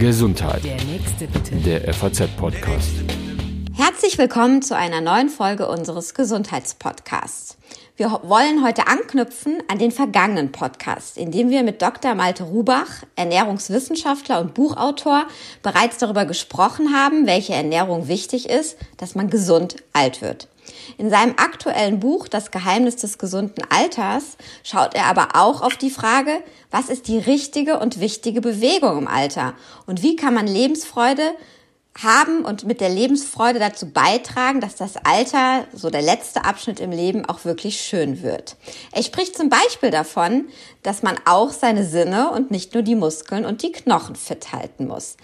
Gesundheit. 0.00 0.64
Der 0.64 0.82
nächste 0.84 1.28
bitte. 1.28 1.54
Der 1.56 1.94
FAZ-Podcast. 1.94 2.90
Herzlich 3.74 4.18
willkommen 4.18 4.60
zu 4.60 4.76
einer 4.76 5.00
neuen 5.00 5.28
Folge 5.28 5.68
unseres 5.68 6.14
Gesundheitspodcasts. 6.14 7.56
Wir 7.96 8.10
wollen 8.24 8.64
heute 8.64 8.88
anknüpfen 8.88 9.62
an 9.68 9.78
den 9.78 9.92
vergangenen 9.92 10.50
Podcast, 10.50 11.16
in 11.16 11.30
dem 11.30 11.50
wir 11.50 11.62
mit 11.62 11.80
Dr. 11.80 12.16
Malte 12.16 12.42
Rubach, 12.42 13.04
Ernährungswissenschaftler 13.14 14.40
und 14.40 14.52
Buchautor, 14.52 15.26
bereits 15.62 15.98
darüber 15.98 16.24
gesprochen 16.24 16.92
haben, 16.92 17.26
welche 17.26 17.54
Ernährung 17.54 18.08
wichtig 18.08 18.48
ist, 18.50 18.76
dass 18.96 19.14
man 19.14 19.30
gesund 19.30 19.76
alt 19.92 20.22
wird. 20.22 20.48
In 20.98 21.10
seinem 21.10 21.34
aktuellen 21.36 22.00
Buch 22.00 22.28
Das 22.28 22.50
Geheimnis 22.50 22.96
des 22.96 23.18
gesunden 23.18 23.64
Alters 23.70 24.36
schaut 24.62 24.94
er 24.94 25.06
aber 25.06 25.28
auch 25.34 25.62
auf 25.62 25.76
die 25.76 25.90
Frage, 25.90 26.42
was 26.70 26.88
ist 26.88 27.08
die 27.08 27.18
richtige 27.18 27.78
und 27.78 28.00
wichtige 28.00 28.40
Bewegung 28.40 28.98
im 28.98 29.08
Alter 29.08 29.54
und 29.86 30.02
wie 30.02 30.16
kann 30.16 30.34
man 30.34 30.46
Lebensfreude 30.46 31.34
haben 32.02 32.44
und 32.44 32.64
mit 32.64 32.80
der 32.80 32.88
Lebensfreude 32.88 33.58
dazu 33.58 33.90
beitragen, 33.90 34.60
dass 34.60 34.76
das 34.76 34.96
Alter, 34.96 35.66
so 35.72 35.90
der 35.90 36.02
letzte 36.02 36.44
Abschnitt 36.44 36.80
im 36.80 36.90
Leben, 36.90 37.24
auch 37.24 37.44
wirklich 37.44 37.80
schön 37.80 38.22
wird. 38.22 38.56
Er 38.92 39.02
spricht 39.02 39.36
zum 39.36 39.48
Beispiel 39.48 39.90
davon, 39.90 40.46
dass 40.82 41.02
man 41.02 41.16
auch 41.24 41.50
seine 41.50 41.84
Sinne 41.84 42.30
und 42.30 42.50
nicht 42.50 42.74
nur 42.74 42.82
die 42.82 42.94
Muskeln 42.94 43.44
und 43.44 43.62
die 43.62 43.72
Knochen 43.72 44.16
fit 44.16 44.52
halten 44.52 44.86
muss. 44.86 45.16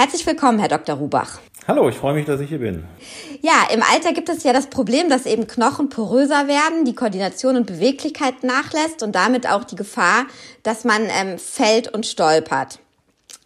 Herzlich 0.00 0.24
willkommen, 0.24 0.58
Herr 0.58 0.68
Dr. 0.68 0.94
Rubach. 0.96 1.40
Hallo, 1.68 1.86
ich 1.90 1.96
freue 1.96 2.14
mich, 2.14 2.24
dass 2.24 2.40
ich 2.40 2.48
hier 2.48 2.60
bin. 2.60 2.84
Ja, 3.42 3.68
im 3.70 3.82
Alter 3.82 4.14
gibt 4.14 4.30
es 4.30 4.44
ja 4.44 4.54
das 4.54 4.68
Problem, 4.68 5.10
dass 5.10 5.26
eben 5.26 5.46
Knochen 5.46 5.90
poröser 5.90 6.48
werden, 6.48 6.86
die 6.86 6.94
Koordination 6.94 7.54
und 7.56 7.66
Beweglichkeit 7.66 8.42
nachlässt 8.42 9.02
und 9.02 9.14
damit 9.14 9.46
auch 9.46 9.62
die 9.62 9.76
Gefahr, 9.76 10.24
dass 10.62 10.84
man 10.84 11.02
ähm, 11.02 11.36
fällt 11.38 11.92
und 11.92 12.06
stolpert. 12.06 12.78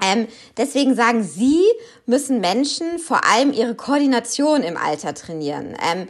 Ähm, 0.01 0.29
deswegen 0.57 0.95
sagen 0.95 1.25
Sie, 1.25 1.61
müssen 2.07 2.41
Menschen 2.41 3.01
vor 3.01 3.23
allem 3.27 3.53
ihre 3.53 3.75
Koordination 3.75 4.63
im 4.63 4.77
Alter 4.77 5.13
trainieren. 5.13 5.75
Ähm, 5.93 6.07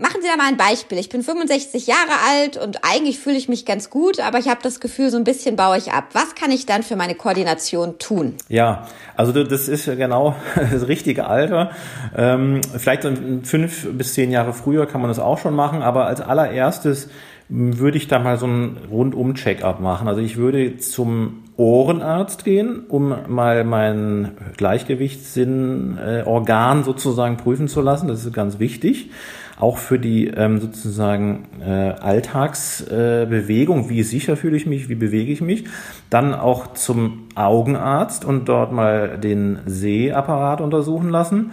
machen 0.00 0.22
Sie 0.22 0.28
da 0.28 0.36
mal 0.36 0.48
ein 0.48 0.56
Beispiel. 0.56 0.98
Ich 0.98 1.08
bin 1.08 1.22
65 1.22 1.86
Jahre 1.86 2.12
alt 2.30 2.56
und 2.56 2.78
eigentlich 2.82 3.18
fühle 3.18 3.36
ich 3.36 3.48
mich 3.48 3.66
ganz 3.66 3.90
gut, 3.90 4.20
aber 4.20 4.38
ich 4.38 4.48
habe 4.48 4.60
das 4.62 4.80
Gefühl, 4.80 5.10
so 5.10 5.18
ein 5.18 5.24
bisschen 5.24 5.56
baue 5.56 5.76
ich 5.76 5.92
ab. 5.92 6.04
Was 6.12 6.34
kann 6.34 6.50
ich 6.50 6.66
dann 6.66 6.82
für 6.82 6.96
meine 6.96 7.14
Koordination 7.14 7.98
tun? 7.98 8.34
Ja, 8.48 8.88
also 9.16 9.32
das 9.44 9.68
ist 9.68 9.84
genau 9.84 10.34
das 10.72 10.88
richtige 10.88 11.26
Alter. 11.26 11.72
Ähm, 12.16 12.60
vielleicht 12.76 13.06
fünf 13.44 13.86
bis 13.92 14.14
zehn 14.14 14.30
Jahre 14.30 14.52
früher 14.54 14.86
kann 14.86 15.00
man 15.00 15.08
das 15.08 15.18
auch 15.18 15.38
schon 15.38 15.54
machen, 15.54 15.82
aber 15.82 16.06
als 16.06 16.20
allererstes 16.20 17.08
würde 17.48 17.98
ich 17.98 18.08
da 18.08 18.18
mal 18.18 18.38
so 18.38 18.46
einen 18.46 18.78
Rundum-Check-up 18.90 19.80
machen. 19.80 20.08
Also 20.08 20.22
ich 20.22 20.38
würde 20.38 20.78
zum 20.78 21.42
Ohrenarzt 21.58 22.44
gehen, 22.44 22.86
um 22.88 23.14
mal 23.28 23.64
mein 23.64 24.32
Gleichgewichtssinn, 24.56 25.98
äh, 25.98 26.82
sozusagen 26.82 27.36
prüfen 27.36 27.68
zu 27.68 27.82
lassen. 27.82 28.08
Das 28.08 28.24
ist 28.24 28.32
ganz 28.32 28.58
wichtig. 28.58 29.10
Auch 29.58 29.78
für 29.78 29.98
die 29.98 30.28
ähm, 30.28 30.60
sozusagen 30.60 31.46
äh, 31.60 31.70
Alltagsbewegung, 31.70 33.86
äh, 33.86 33.88
wie 33.90 34.02
sicher 34.02 34.36
fühle 34.36 34.56
ich 34.56 34.66
mich, 34.66 34.88
wie 34.88 34.94
bewege 34.94 35.32
ich 35.32 35.40
mich. 35.40 35.64
Dann 36.10 36.34
auch 36.34 36.74
zum 36.74 37.28
Augenarzt 37.34 38.24
und 38.24 38.48
dort 38.48 38.72
mal 38.72 39.18
den 39.18 39.58
Sehapparat 39.66 40.60
untersuchen 40.60 41.10
lassen. 41.10 41.52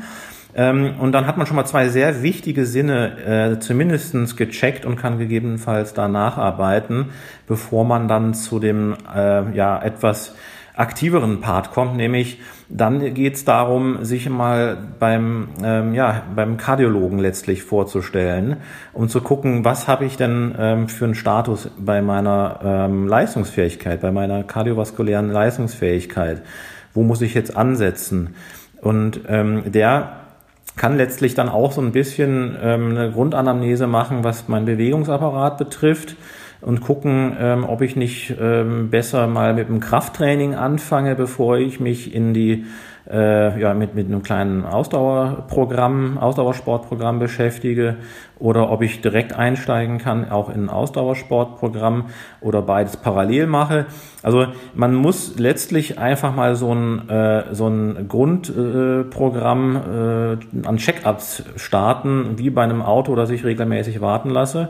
Ähm, 0.56 0.96
und 1.00 1.12
dann 1.12 1.28
hat 1.28 1.38
man 1.38 1.46
schon 1.46 1.56
mal 1.56 1.66
zwei 1.66 1.90
sehr 1.90 2.24
wichtige 2.24 2.66
Sinne 2.66 3.56
äh, 3.56 3.60
zumindest 3.60 4.36
gecheckt 4.36 4.86
und 4.86 4.96
kann 4.96 5.20
gegebenenfalls 5.20 5.94
da 5.94 6.08
nacharbeiten, 6.08 7.10
bevor 7.48 7.86
man 7.86 8.08
dann 8.08 8.34
zu 8.34 8.60
dem 8.60 8.96
äh, 9.16 9.56
ja 9.56 9.80
etwas 9.82 10.36
aktiveren 10.80 11.42
Part 11.42 11.72
kommt, 11.72 11.98
nämlich 11.98 12.40
dann 12.70 13.14
geht 13.14 13.36
es 13.36 13.46
darum, 13.46 14.06
sich 14.06 14.30
mal 14.30 14.78
beim, 15.00 15.50
ähm, 15.64 15.94
ja, 15.94 16.24
beim 16.34 16.56
Kardiologen 16.56 17.20
letztlich 17.20 17.64
vorzustellen, 17.64 18.58
um 18.94 19.10
zu 19.10 19.22
gucken, 19.22 19.66
was 19.66 19.88
habe 19.88 20.06
ich 20.06 20.16
denn 20.16 20.56
ähm, 20.58 20.88
für 20.88 21.06
einen 21.06 21.16
Status 21.16 21.70
bei 21.78 22.02
meiner 22.02 22.60
ähm, 22.64 23.08
Leistungsfähigkeit, 23.08 24.00
bei 24.00 24.12
meiner 24.12 24.44
kardiovaskulären 24.44 25.32
Leistungsfähigkeit. 25.32 26.44
Wo 26.94 27.04
muss 27.04 27.22
ich 27.22 27.34
jetzt 27.34 27.58
ansetzen? 27.58 28.36
Und 28.82 29.22
ähm, 29.28 29.64
der 29.72 30.14
kann 30.78 30.96
letztlich 30.96 31.36
dann 31.36 31.50
auch 31.50 31.74
so 31.74 31.82
ein 31.82 31.92
bisschen 31.92 32.56
ähm, 32.62 32.92
eine 32.92 33.12
Grundanamnese 33.12 33.86
machen, 33.86 34.24
was 34.24 34.48
mein 34.48 34.64
Bewegungsapparat 34.64 35.58
betrifft 35.58 36.16
und 36.62 36.82
gucken, 36.82 37.36
ähm, 37.40 37.64
ob 37.64 37.82
ich 37.82 37.96
nicht 37.96 38.36
ähm, 38.40 38.90
besser 38.90 39.28
mal 39.28 39.54
mit 39.54 39.70
dem 39.70 39.80
Krafttraining 39.80 40.56
anfange, 40.56 41.16
bevor 41.16 41.58
ich 41.58 41.80
mich 41.80 42.14
in 42.14 42.34
die 42.34 42.66
äh, 43.10 43.60
ja, 43.60 43.74
mit, 43.74 43.96
mit 43.96 44.08
einem 44.08 44.22
kleinen 44.22 44.66
Ausdauerprogramm, 44.66 46.18
Ausdauersportprogramm 46.18 47.18
beschäftige 47.18 47.96
oder 48.38 48.70
ob 48.70 48.82
ich 48.84 49.02
direkt 49.02 49.34
einsteigen 49.34 49.98
kann, 49.98 50.30
auch 50.30 50.50
in 50.50 50.66
ein 50.66 50.70
Ausdauersportprogramm 50.70 52.06
oder 52.42 52.62
beides 52.62 52.98
parallel 52.98 53.48
mache. 53.48 53.88
Also 54.22 54.48
man 54.76 54.94
muss 54.94 55.40
letztlich 55.40 55.98
einfach 55.98 56.36
mal 56.36 56.56
so 56.56 56.74
ein, 56.74 57.10
äh, 57.10 57.56
so 57.56 57.68
ein 57.68 58.08
Grundprogramm 58.08 59.76
äh, 59.76 60.68
an 60.68 60.78
Check-ups 60.78 61.44
starten, 61.56 62.38
wie 62.38 62.50
bei 62.50 62.64
einem 62.64 62.82
Auto, 62.82 63.16
das 63.16 63.32
ich 63.32 63.44
regelmäßig 63.44 64.02
warten 64.02 64.30
lasse 64.30 64.70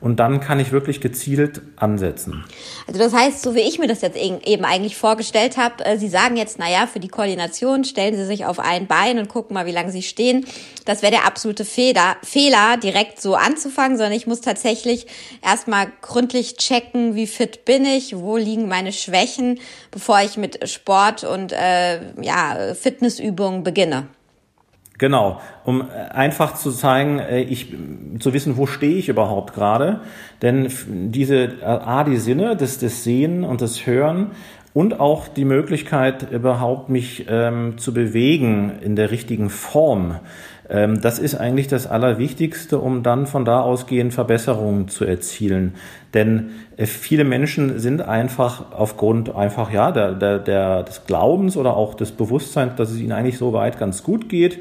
und 0.00 0.16
dann 0.16 0.40
kann 0.40 0.60
ich 0.60 0.72
wirklich 0.72 1.00
gezielt 1.00 1.60
ansetzen. 1.76 2.44
Also 2.86 2.98
das 2.98 3.12
heißt, 3.12 3.42
so 3.42 3.54
wie 3.54 3.60
ich 3.60 3.78
mir 3.78 3.86
das 3.86 4.00
jetzt 4.00 4.16
eben 4.16 4.64
eigentlich 4.64 4.96
vorgestellt 4.96 5.56
habe, 5.56 5.84
äh, 5.84 5.98
Sie 5.98 6.08
sagen 6.08 6.36
jetzt, 6.36 6.58
naja, 6.58 6.86
für 6.86 7.00
die 7.00 7.08
Koordination 7.08 7.84
stellen 7.84 8.16
Sie 8.16 8.24
sich 8.24 8.46
auf 8.46 8.58
ein 8.58 8.86
Bein 8.86 9.18
und 9.18 9.28
gucken 9.28 9.54
mal, 9.54 9.66
wie 9.66 9.72
lange 9.72 9.92
Sie 9.92 10.02
stehen. 10.02 10.46
Das 10.84 11.02
wäre 11.02 11.12
der 11.12 11.26
absolute 11.26 11.64
Fehler, 11.64 12.16
Fehler, 12.22 12.76
direkt 12.76 13.20
so 13.20 13.34
anzufangen, 13.34 13.96
sondern 13.96 14.14
ich 14.14 14.26
muss 14.26 14.40
tatsächlich 14.40 15.06
erstmal 15.42 15.88
gründlich 16.00 16.56
checken, 16.56 17.14
wie 17.14 17.26
fit 17.26 17.64
bin 17.64 17.84
ich, 17.84 18.16
wo 18.16 18.36
liegen 18.36 18.68
meine 18.68 18.92
Schwächen, 18.92 19.60
bevor 19.90 20.20
ich 20.20 20.36
mit 20.36 20.68
Sport 20.68 21.24
und 21.24 21.52
äh, 21.52 22.00
ja, 22.22 22.74
Fitnessübungen 22.74 23.62
beginne. 23.62 24.08
Genau, 25.00 25.40
um 25.64 25.80
äh, 25.80 26.10
einfach 26.12 26.56
zu 26.56 26.70
zeigen, 26.70 27.20
äh, 27.20 27.40
ich 27.40 27.74
zu 28.18 28.34
wissen, 28.34 28.58
wo 28.58 28.66
stehe 28.66 28.98
ich 28.98 29.08
überhaupt 29.08 29.54
gerade. 29.54 30.00
Denn 30.42 30.70
diese 30.86 31.36
äh, 31.36 31.64
A, 31.64 32.04
die 32.04 32.18
Sinne, 32.18 32.54
das, 32.54 32.78
das 32.78 33.02
Sehen 33.02 33.42
und 33.42 33.62
das 33.62 33.86
Hören 33.86 34.32
und 34.74 35.00
auch 35.00 35.26
die 35.26 35.46
Möglichkeit, 35.46 36.30
überhaupt 36.30 36.90
mich 36.90 37.24
ähm, 37.30 37.78
zu 37.78 37.94
bewegen 37.94 38.72
in 38.82 38.94
der 38.94 39.10
richtigen 39.10 39.48
Form. 39.48 40.16
Ähm, 40.70 41.00
das 41.00 41.18
ist 41.18 41.34
eigentlich 41.34 41.66
das 41.66 41.88
Allerwichtigste, 41.88 42.78
um 42.78 43.02
dann 43.02 43.26
von 43.26 43.44
da 43.44 43.60
ausgehend 43.60 44.14
Verbesserungen 44.14 44.86
zu 44.86 45.04
erzielen. 45.04 45.74
Denn 46.14 46.50
äh, 46.76 46.86
viele 46.86 47.24
Menschen 47.24 47.80
sind 47.80 48.02
einfach 48.02 48.70
aufgrund 48.70 49.34
einfach 49.34 49.72
ja 49.72 49.90
der, 49.90 50.12
der, 50.12 50.38
der, 50.38 50.84
des 50.84 51.06
Glaubens 51.06 51.56
oder 51.56 51.76
auch 51.76 51.94
des 51.94 52.12
Bewusstseins, 52.12 52.76
dass 52.76 52.90
es 52.90 52.98
ihnen 52.98 53.12
eigentlich 53.12 53.38
so 53.38 53.52
weit 53.52 53.78
ganz 53.78 54.04
gut 54.04 54.28
geht, 54.28 54.60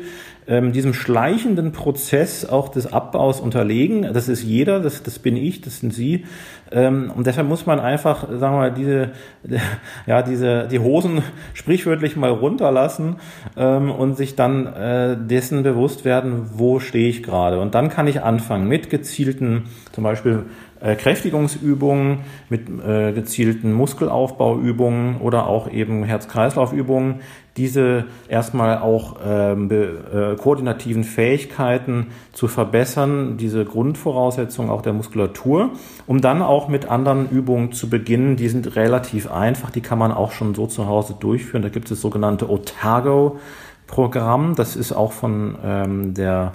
ähm, 0.49 0.73
diesem 0.73 0.93
schleichenden 0.93 1.71
Prozess 1.71 2.43
auch 2.43 2.69
des 2.69 2.91
Abbaus 2.91 3.39
unterlegen. 3.39 4.11
Das 4.13 4.27
ist 4.27 4.43
jeder, 4.43 4.79
das, 4.79 5.03
das 5.03 5.19
bin 5.19 5.37
ich, 5.37 5.61
das 5.61 5.79
sind 5.79 5.93
Sie. 5.93 6.25
Ähm, 6.71 7.11
und 7.15 7.27
deshalb 7.27 7.47
muss 7.47 7.67
man 7.67 7.79
einfach, 7.79 8.27
sagen 8.27 8.55
wir 8.55 8.59
mal, 8.59 8.73
diese, 8.73 9.11
ja, 10.07 10.23
diese, 10.23 10.67
die 10.67 10.79
Hosen 10.79 11.21
sprichwörtlich 11.53 12.15
mal 12.15 12.31
runterlassen 12.31 13.17
ähm, 13.55 13.91
und 13.91 14.17
sich 14.17 14.35
dann 14.35 14.65
äh, 14.65 15.17
dessen 15.17 15.61
bewusst 15.61 16.03
werden, 16.03 16.49
wo 16.53 16.79
stehe 16.79 17.09
ich 17.09 17.21
gerade. 17.21 17.59
Und 17.59 17.75
dann 17.75 17.89
kann 17.89 18.07
ich 18.07 18.23
anfangen 18.23 18.67
mit 18.67 18.89
gezielten, 18.89 19.65
zum 19.91 20.03
Beispiel 20.03 20.45
äh, 20.81 20.95
Kräftigungsübungen, 20.95 22.19
mit 22.49 22.67
gezielten 23.15 23.73
Muskelaufbauübungen 23.73 25.17
oder 25.17 25.47
auch 25.47 25.69
eben 25.69 26.03
Herz-Kreislauf-Übungen, 26.03 27.21
diese 27.59 28.05
erstmal 28.29 28.77
auch 28.77 29.17
ähm, 29.23 29.69
äh, 29.69 30.35
koordinativen 30.37 31.03
Fähigkeiten 31.03 32.07
zu 32.31 32.47
verbessern, 32.47 33.35
diese 33.37 33.65
Grundvoraussetzungen 33.65 34.71
auch 34.71 34.81
der 34.81 34.93
Muskulatur, 34.93 35.71
um 36.07 36.21
dann 36.21 36.41
auch 36.41 36.69
mit 36.69 36.89
anderen 36.89 37.29
Übungen 37.29 37.73
zu 37.73 37.89
beginnen. 37.89 38.37
Die 38.37 38.47
sind 38.47 38.77
relativ 38.77 39.29
einfach, 39.29 39.71
die 39.71 39.81
kann 39.81 39.99
man 39.99 40.13
auch 40.13 40.31
schon 40.31 40.55
so 40.55 40.67
zu 40.67 40.87
Hause 40.87 41.15
durchführen. 41.19 41.61
Da 41.61 41.69
gibt 41.69 41.87
es 41.87 41.89
das 41.89 42.01
sogenannte 42.01 42.49
Otago-Programm, 42.49 44.55
das 44.55 44.77
ist 44.77 44.93
auch 44.93 45.11
von 45.11 45.55
ähm, 45.61 46.13
der 46.13 46.53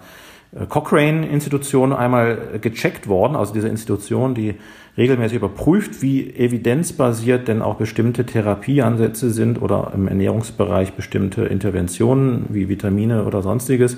Cochrane-Institution 0.68 1.92
einmal 1.92 2.58
gecheckt 2.60 3.08
worden, 3.08 3.34
also 3.34 3.52
diese 3.52 3.68
Institution, 3.68 4.34
die 4.34 4.54
regelmäßig 4.96 5.38
überprüft, 5.38 6.00
wie 6.02 6.30
evidenzbasiert 6.34 7.48
denn 7.48 7.62
auch 7.62 7.74
bestimmte 7.74 8.24
Therapieansätze 8.24 9.30
sind 9.30 9.60
oder 9.60 9.90
im 9.94 10.06
Ernährungsbereich 10.06 10.92
bestimmte 10.92 11.44
Interventionen 11.44 12.46
wie 12.50 12.68
Vitamine 12.68 13.24
oder 13.24 13.42
sonstiges. 13.42 13.96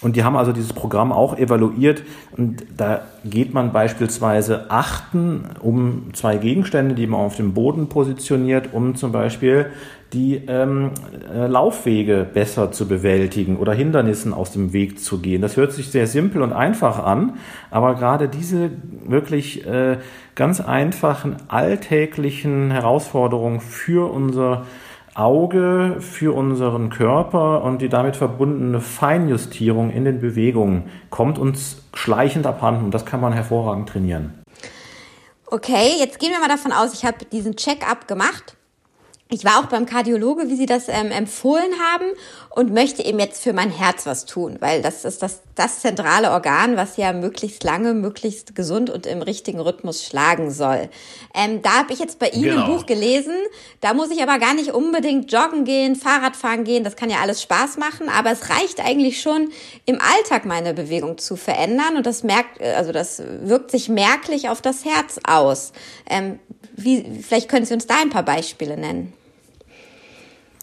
Und 0.00 0.14
die 0.14 0.22
haben 0.22 0.36
also 0.36 0.52
dieses 0.52 0.72
Programm 0.72 1.10
auch 1.10 1.36
evaluiert 1.36 2.04
und 2.36 2.64
da 2.76 3.00
geht 3.24 3.52
man 3.52 3.72
beispielsweise 3.72 4.70
achten 4.70 5.46
um 5.60 6.10
zwei 6.12 6.36
Gegenstände, 6.36 6.94
die 6.94 7.08
man 7.08 7.20
auf 7.20 7.36
dem 7.36 7.52
Boden 7.52 7.88
positioniert, 7.88 8.68
um 8.72 8.94
zum 8.94 9.10
Beispiel 9.10 9.66
die 10.12 10.36
ähm, 10.46 10.92
äh, 11.30 11.46
Laufwege 11.46 12.26
besser 12.32 12.72
zu 12.72 12.88
bewältigen 12.88 13.58
oder 13.58 13.74
Hindernissen 13.74 14.32
aus 14.32 14.52
dem 14.52 14.72
Weg 14.72 15.00
zu 15.00 15.18
gehen. 15.18 15.42
Das 15.42 15.56
hört 15.56 15.72
sich 15.72 15.90
sehr 15.90 16.06
simpel 16.06 16.42
und 16.42 16.52
einfach 16.52 17.04
an, 17.04 17.38
aber 17.70 17.94
gerade 17.94 18.28
diese 18.28 18.70
wirklich 19.04 19.66
äh, 19.66 19.98
ganz 20.34 20.60
einfachen 20.60 21.36
alltäglichen 21.48 22.70
Herausforderungen 22.70 23.60
für 23.60 24.10
unser 24.10 24.64
Auge, 25.14 25.96
für 26.00 26.34
unseren 26.34 26.90
Körper 26.90 27.62
und 27.64 27.82
die 27.82 27.88
damit 27.88 28.16
verbundene 28.16 28.80
Feinjustierung 28.80 29.90
in 29.90 30.04
den 30.04 30.20
Bewegungen 30.20 30.84
kommt 31.10 31.38
uns 31.38 31.82
schleichend 31.92 32.46
abhanden 32.46 32.84
und 32.84 32.94
das 32.94 33.04
kann 33.04 33.20
man 33.20 33.32
hervorragend 33.32 33.88
trainieren. 33.88 34.42
Okay, 35.46 35.96
jetzt 35.98 36.18
gehen 36.18 36.30
wir 36.30 36.40
mal 36.40 36.48
davon 36.48 36.72
aus, 36.72 36.94
ich 36.94 37.04
habe 37.04 37.24
diesen 37.24 37.56
Check-up 37.56 38.06
gemacht 38.06 38.57
ich 39.30 39.44
war 39.44 39.60
auch 39.60 39.66
beim 39.66 39.86
Kardiologe, 39.86 40.48
wie 40.48 40.56
Sie 40.56 40.66
das 40.66 40.88
ähm, 40.88 41.10
empfohlen 41.10 41.72
haben 41.92 42.06
und 42.50 42.72
möchte 42.72 43.04
eben 43.04 43.18
jetzt 43.18 43.42
für 43.42 43.52
mein 43.52 43.70
Herz 43.70 44.06
was 44.06 44.24
tun, 44.24 44.56
weil 44.60 44.82
das 44.82 45.04
ist 45.04 45.22
das, 45.22 45.42
das 45.58 45.80
zentrale 45.80 46.30
Organ, 46.30 46.76
was 46.76 46.96
ja 46.96 47.12
möglichst 47.12 47.64
lange, 47.64 47.94
möglichst 47.94 48.54
gesund 48.54 48.90
und 48.90 49.06
im 49.06 49.22
richtigen 49.22 49.60
Rhythmus 49.60 50.04
schlagen 50.04 50.50
soll. 50.50 50.88
Ähm, 51.34 51.62
da 51.62 51.78
habe 51.78 51.92
ich 51.92 51.98
jetzt 51.98 52.18
bei 52.18 52.28
Ihnen 52.28 52.50
genau. 52.50 52.66
im 52.66 52.72
Buch 52.72 52.86
gelesen, 52.86 53.34
da 53.80 53.94
muss 53.94 54.10
ich 54.10 54.22
aber 54.22 54.38
gar 54.38 54.54
nicht 54.54 54.72
unbedingt 54.72 55.32
joggen 55.32 55.64
gehen, 55.64 55.96
Fahrradfahren 55.96 56.64
gehen, 56.64 56.84
das 56.84 56.96
kann 56.96 57.10
ja 57.10 57.18
alles 57.18 57.42
Spaß 57.42 57.76
machen, 57.78 58.08
aber 58.08 58.30
es 58.30 58.50
reicht 58.50 58.80
eigentlich 58.80 59.20
schon 59.20 59.50
im 59.84 59.98
Alltag 60.00 60.44
meine 60.44 60.74
Bewegung 60.74 61.18
zu 61.18 61.36
verändern 61.36 61.96
und 61.96 62.06
das 62.06 62.22
merkt, 62.22 62.62
also 62.62 62.92
das 62.92 63.22
wirkt 63.42 63.70
sich 63.70 63.88
merklich 63.88 64.48
auf 64.48 64.62
das 64.62 64.84
Herz 64.84 65.18
aus. 65.26 65.72
Ähm, 66.08 66.38
wie, 66.76 67.04
vielleicht 67.22 67.48
können 67.48 67.66
Sie 67.66 67.74
uns 67.74 67.86
da 67.86 67.96
ein 68.00 68.10
paar 68.10 68.22
Beispiele 68.22 68.76
nennen. 68.76 69.12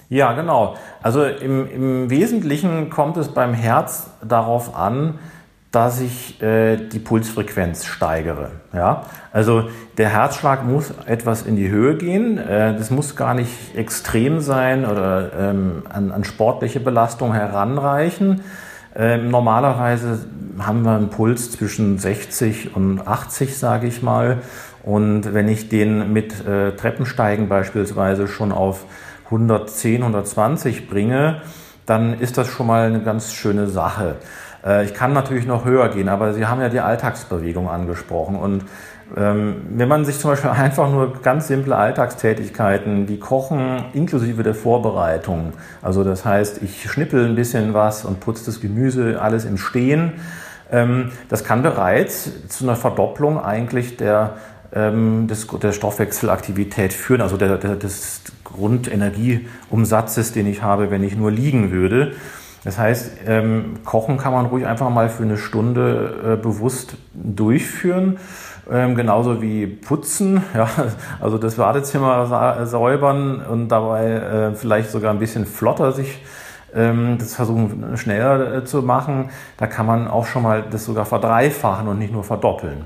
Ja, 0.10 0.34
genau. 0.34 0.76
Also 1.02 1.24
im, 1.26 1.68
im 1.70 2.10
Wesentlichen 2.10 2.90
kommt 2.90 3.18
es 3.18 3.30
beim 3.30 3.54
Herz 3.54 4.10
darauf 4.24 4.76
an, 4.76 5.20
dass 5.72 6.00
ich 6.00 6.42
äh, 6.42 6.78
die 6.78 7.00
Pulsfrequenz 7.00 7.86
steigere. 7.86 8.52
Ja? 8.74 9.04
Also 9.34 9.66
der 9.98 10.08
Herzschlag 10.08 10.64
muss 10.66 10.94
etwas 11.06 11.42
in 11.42 11.58
die 11.58 11.70
Höhe 11.70 11.98
gehen. 11.98 12.38
Äh, 12.38 12.78
das 12.78 12.92
muss 12.92 13.18
gar 13.18 13.34
nicht 13.34 13.76
extrem 13.76 14.40
sein 14.40 14.86
oder 14.86 15.32
ähm, 15.38 15.84
an, 15.90 16.12
an 16.12 16.24
sportliche 16.24 16.80
Belastung 16.80 17.34
heranreichen. 17.34 18.42
Ähm, 18.96 19.30
normalerweise 19.30 20.26
haben 20.60 20.84
wir 20.84 20.96
einen 20.96 21.10
Puls 21.10 21.52
zwischen 21.52 21.98
60 21.98 22.74
und 22.74 23.06
80, 23.06 23.58
sage 23.58 23.88
ich 23.88 24.02
mal. 24.02 24.38
Und 24.84 25.34
wenn 25.34 25.50
ich 25.50 25.68
den 25.68 26.14
mit 26.14 26.48
äh, 26.48 26.72
Treppensteigen 26.72 27.50
beispielsweise 27.50 28.30
schon 28.30 28.54
auf 28.54 28.86
110, 29.26 30.02
120 30.02 30.90
bringe, 30.90 31.42
dann 31.86 32.20
ist 32.20 32.38
das 32.38 32.48
schon 32.48 32.68
mal 32.68 32.88
eine 32.88 33.02
ganz 33.02 33.34
schöne 33.34 33.68
Sache. 33.68 34.16
Äh, 34.66 34.86
ich 34.86 34.94
kann 34.94 35.14
natürlich 35.14 35.46
noch 35.46 35.66
höher 35.66 35.90
gehen, 35.90 36.10
aber 36.10 36.34
Sie 36.34 36.46
haben 36.46 36.62
ja 36.62 36.70
die 36.70 36.80
Alltagsbewegung 36.80 37.70
angesprochen. 37.70 38.36
Und 38.36 38.66
ähm, 39.16 39.68
wenn 39.70 39.88
man 39.88 40.06
sich 40.06 40.20
zum 40.20 40.32
Beispiel 40.32 40.50
einfach 40.52 40.90
nur 40.90 41.22
ganz 41.22 41.48
simple 41.48 41.76
Alltagstätigkeiten 41.76 43.08
wie 43.08 43.20
Kochen 43.20 43.86
inklusive 43.94 44.44
der 44.44 44.56
Vorbereitung, 44.56 45.54
also 45.82 46.04
das 46.04 46.26
heißt, 46.26 46.62
ich 46.64 46.90
schnippel 46.90 47.26
ein 47.26 47.36
bisschen 47.36 47.74
was 47.74 48.06
und 48.06 48.20
putze 48.20 48.46
das 48.46 48.62
Gemüse, 48.62 49.22
alles 49.22 49.46
im 49.46 49.58
Stehen, 49.58 50.14
ähm, 50.72 51.12
das 51.30 51.44
kann 51.44 51.62
bereits 51.62 52.48
zu 52.50 52.64
einer 52.64 52.76
Verdopplung 52.76 53.40
eigentlich 53.40 53.98
der, 53.98 54.34
ähm, 54.76 55.28
des, 55.28 55.48
der 55.48 55.72
Stoffwechselaktivität 55.72 56.94
führen, 56.94 57.22
also 57.22 57.38
der, 57.38 57.58
der, 57.58 57.76
des 57.76 58.22
Grundenergieumsatzes, 58.44 60.34
den 60.34 60.48
ich 60.48 60.62
habe, 60.62 60.92
wenn 60.92 61.04
ich 61.04 61.16
nur 61.16 61.32
liegen 61.32 61.72
würde. 61.72 62.14
Das 62.66 62.78
heißt, 62.78 63.12
ähm, 63.28 63.78
Kochen 63.86 64.18
kann 64.18 64.34
man 64.34 64.48
ruhig 64.48 64.66
einfach 64.66 64.90
mal 64.90 65.10
für 65.10 65.24
eine 65.24 65.38
Stunde 65.38 66.34
äh, 66.34 66.42
bewusst 66.42 66.98
durchführen. 67.14 68.18
Ähm, 68.70 68.96
genauso 68.96 69.42
wie 69.42 69.68
putzen, 69.68 70.42
ja, 70.56 70.68
also 71.22 71.38
das 71.38 71.56
Badezimmer 71.56 72.66
säubern 72.66 73.42
und 73.46 73.70
dabei 73.70 74.06
äh, 74.08 74.56
vielleicht 74.56 74.90
sogar 74.90 75.14
ein 75.14 75.20
bisschen 75.20 75.46
flotter 75.46 75.92
sich 75.92 76.20
das 77.18 77.36
versuchen 77.36 77.98
schneller 77.98 78.58
äh, 78.58 78.66
zu 78.66 78.82
machen. 78.82 79.30
Da 79.58 79.68
kann 79.68 79.86
man 79.86 80.08
auch 80.08 80.26
schon 80.26 80.44
mal 80.44 80.64
das 80.70 80.86
sogar 80.86 81.06
verdreifachen 81.06 81.88
und 81.88 82.00
nicht 82.00 82.12
nur 82.14 82.24
verdoppeln. 82.24 82.86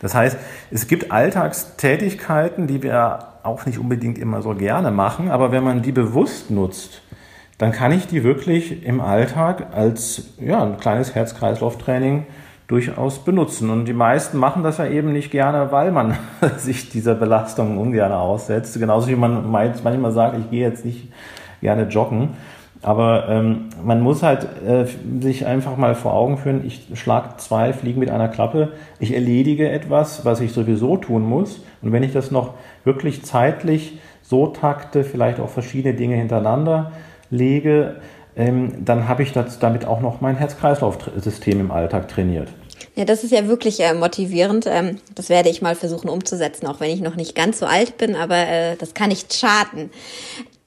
Das 0.00 0.14
heißt, 0.14 0.36
es 0.70 0.86
gibt 0.86 1.10
Alltagstätigkeiten, 1.10 2.66
die 2.66 2.82
wir 2.82 3.18
auch 3.42 3.66
nicht 3.66 3.78
unbedingt 3.78 4.18
immer 4.18 4.42
so 4.42 4.54
gerne 4.54 4.90
machen, 4.90 5.30
aber 5.30 5.52
wenn 5.52 5.64
man 5.64 5.82
die 5.82 5.92
bewusst 5.92 6.50
nutzt, 6.50 7.02
dann 7.58 7.72
kann 7.72 7.92
ich 7.92 8.06
die 8.06 8.24
wirklich 8.24 8.84
im 8.84 9.00
Alltag 9.00 9.68
als 9.74 10.34
ja, 10.38 10.62
ein 10.62 10.78
kleines 10.78 11.14
Herz-Kreislauf-Training 11.14 12.26
durchaus 12.68 13.18
benutzen. 13.24 13.68
Und 13.68 13.84
die 13.84 13.92
meisten 13.92 14.38
machen 14.38 14.62
das 14.62 14.78
ja 14.78 14.86
eben 14.86 15.12
nicht 15.12 15.30
gerne, 15.30 15.70
weil 15.72 15.92
man 15.92 16.16
sich 16.56 16.88
dieser 16.88 17.14
Belastung 17.14 17.76
ungern 17.78 18.12
aussetzt. 18.12 18.78
Genauso 18.78 19.08
wie 19.08 19.16
man 19.16 19.50
manchmal 19.50 20.12
sagt, 20.12 20.38
ich 20.38 20.50
gehe 20.50 20.66
jetzt 20.66 20.84
nicht 20.84 21.12
gerne 21.60 21.82
joggen. 21.88 22.30
Aber 22.82 23.28
ähm, 23.28 23.68
man 23.84 24.00
muss 24.00 24.22
halt 24.22 24.48
äh, 24.66 24.86
sich 25.20 25.44
einfach 25.44 25.76
mal 25.76 25.94
vor 25.94 26.14
Augen 26.14 26.38
führen, 26.38 26.64
ich 26.66 26.86
schlage 26.94 27.36
zwei 27.36 27.74
Fliegen 27.74 28.00
mit 28.00 28.10
einer 28.10 28.28
Klappe, 28.28 28.72
ich 28.98 29.12
erledige 29.14 29.70
etwas, 29.70 30.24
was 30.24 30.40
ich 30.40 30.52
sowieso 30.52 30.96
tun 30.96 31.22
muss. 31.22 31.60
Und 31.82 31.92
wenn 31.92 32.02
ich 32.02 32.12
das 32.12 32.30
noch 32.30 32.54
wirklich 32.84 33.22
zeitlich 33.22 33.98
so 34.22 34.46
takte, 34.46 35.04
vielleicht 35.04 35.40
auch 35.40 35.50
verschiedene 35.50 35.94
Dinge 35.94 36.16
hintereinander 36.16 36.92
lege, 37.30 37.96
ähm, 38.34 38.84
dann 38.84 39.08
habe 39.08 39.22
ich 39.24 39.32
das, 39.32 39.58
damit 39.58 39.84
auch 39.84 40.00
noch 40.00 40.22
mein 40.22 40.36
Herz-Kreislauf-System 40.36 41.60
im 41.60 41.70
Alltag 41.70 42.08
trainiert. 42.08 42.48
Ja, 42.96 43.04
das 43.04 43.24
ist 43.24 43.32
ja 43.32 43.46
wirklich 43.46 43.80
äh, 43.80 43.92
motivierend. 43.92 44.66
Ähm, 44.66 44.98
das 45.14 45.28
werde 45.28 45.48
ich 45.50 45.60
mal 45.60 45.74
versuchen 45.74 46.08
umzusetzen, 46.08 46.66
auch 46.66 46.80
wenn 46.80 46.90
ich 46.90 47.00
noch 47.00 47.16
nicht 47.16 47.34
ganz 47.34 47.58
so 47.58 47.66
alt 47.66 47.98
bin, 47.98 48.16
aber 48.16 48.36
äh, 48.36 48.76
das 48.76 48.94
kann 48.94 49.08
nicht 49.10 49.34
schaden. 49.34 49.90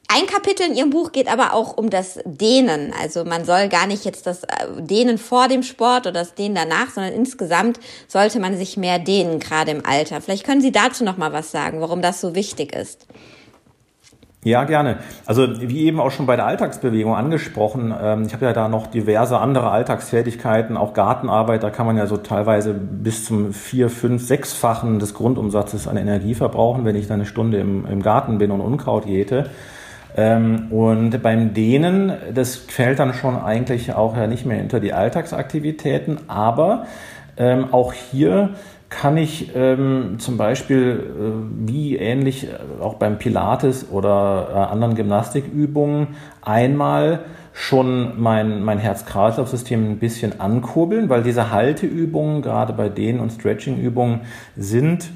Ein 0.08 0.28
Kapitel 0.28 0.68
in 0.68 0.76
Ihrem 0.76 0.90
Buch 0.92 1.12
geht 1.12 1.32
aber 1.32 1.54
auch 1.54 1.78
um 1.78 1.90
das 1.90 2.20
Dehnen. 2.26 2.94
Also 3.02 3.26
man 3.26 3.46
soll 3.46 3.68
gar 3.70 3.88
nicht 3.88 4.06
jetzt 4.06 4.28
das 4.28 4.44
äh, 4.44 4.48
Dehnen 4.80 5.18
vor 5.18 5.48
dem 5.48 5.64
Sport 5.64 6.02
oder 6.02 6.12
das 6.12 6.36
Dehnen 6.36 6.56
danach, 6.56 6.92
sondern 6.92 7.14
insgesamt 7.14 7.80
sollte 8.08 8.40
man 8.40 8.58
sich 8.58 8.78
mehr 8.78 9.00
dehnen, 9.00 9.40
gerade 9.40 9.72
im 9.72 9.86
Alter. 9.86 10.22
Vielleicht 10.22 10.46
können 10.46 10.62
Sie 10.62 10.72
dazu 10.72 11.04
noch 11.04 11.18
mal 11.18 11.34
was 11.34 11.52
sagen, 11.52 11.82
warum 11.82 12.02
das 12.02 12.22
so 12.22 12.36
wichtig 12.36 12.76
ist. 12.76 13.08
Ja, 14.44 14.66
gerne. 14.66 14.98
Also 15.26 15.62
wie 15.62 15.86
eben 15.86 16.02
auch 16.02 16.12
schon 16.12 16.26
bei 16.26 16.36
der 16.36 16.46
Alltagsbewegung 16.46 17.16
angesprochen, 17.16 17.94
ähm, 18.00 18.24
ich 18.28 18.34
habe 18.34 18.46
ja 18.46 18.54
da 18.54 18.68
noch 18.68 18.88
diverse 18.88 19.40
andere 19.40 19.72
Alltagstätigkeiten, 19.72 20.76
auch 20.76 20.94
Gartenarbeit, 20.94 21.64
da 21.64 21.70
kann 21.70 21.86
man 21.86 21.96
ja 21.96 22.08
so 22.08 22.18
teilweise 22.18 22.74
bis 22.74 23.24
zum 23.24 23.54
vier, 23.54 23.90
fünf, 23.90 24.22
sechsfachen 24.28 25.00
des 25.00 25.14
Grundumsatzes 25.14 25.88
an 25.88 25.96
Energie 25.96 26.36
verbrauchen, 26.36 26.84
wenn 26.84 26.98
ich 26.98 27.08
da 27.08 27.14
eine 27.14 27.26
Stunde 27.26 27.58
im, 27.58 27.86
im 27.86 28.04
Garten 28.04 28.38
bin 28.38 28.52
und 28.52 28.60
Unkraut 28.60 29.06
jäte. 29.06 29.50
Ähm, 30.16 30.72
und 30.72 31.22
beim 31.24 31.54
Dehnen, 31.54 32.14
das 32.34 32.56
fällt 32.56 33.00
dann 33.00 33.14
schon 33.14 33.36
eigentlich 33.36 33.94
auch 33.94 34.16
ja 34.16 34.28
nicht 34.28 34.46
mehr 34.46 34.58
hinter 34.58 34.80
die 34.80 34.94
Alltagsaktivitäten, 34.94 36.20
aber 36.28 36.86
ähm, 37.38 37.74
auch 37.74 37.94
hier 37.94 38.52
kann 38.90 39.18
ich 39.18 39.56
ähm, 39.56 40.18
zum 40.20 40.38
Beispiel 40.38 41.00
äh, 41.02 41.68
wie 41.68 41.98
ähnlich 41.98 42.48
äh, 42.48 42.50
auch 42.80 42.96
beim 42.96 43.18
Pilates 43.18 43.90
oder 43.90 44.50
äh, 44.52 44.58
anderen 44.72 44.94
Gymnastikübungen 44.94 46.10
einmal 46.44 47.22
schon 47.54 48.22
mein, 48.22 48.64
mein 48.64 48.80
Herz-Kreislauf-System 48.80 49.92
ein 49.92 50.00
bisschen 50.00 50.40
ankurbeln, 50.40 51.10
weil 51.10 51.24
diese 51.24 51.52
Halteübungen, 51.52 52.42
gerade 52.42 52.74
bei 52.74 52.90
Dehnen- 52.90 53.20
und 53.20 53.32
Stretching-Übungen, 53.32 54.22
sind 54.58 55.10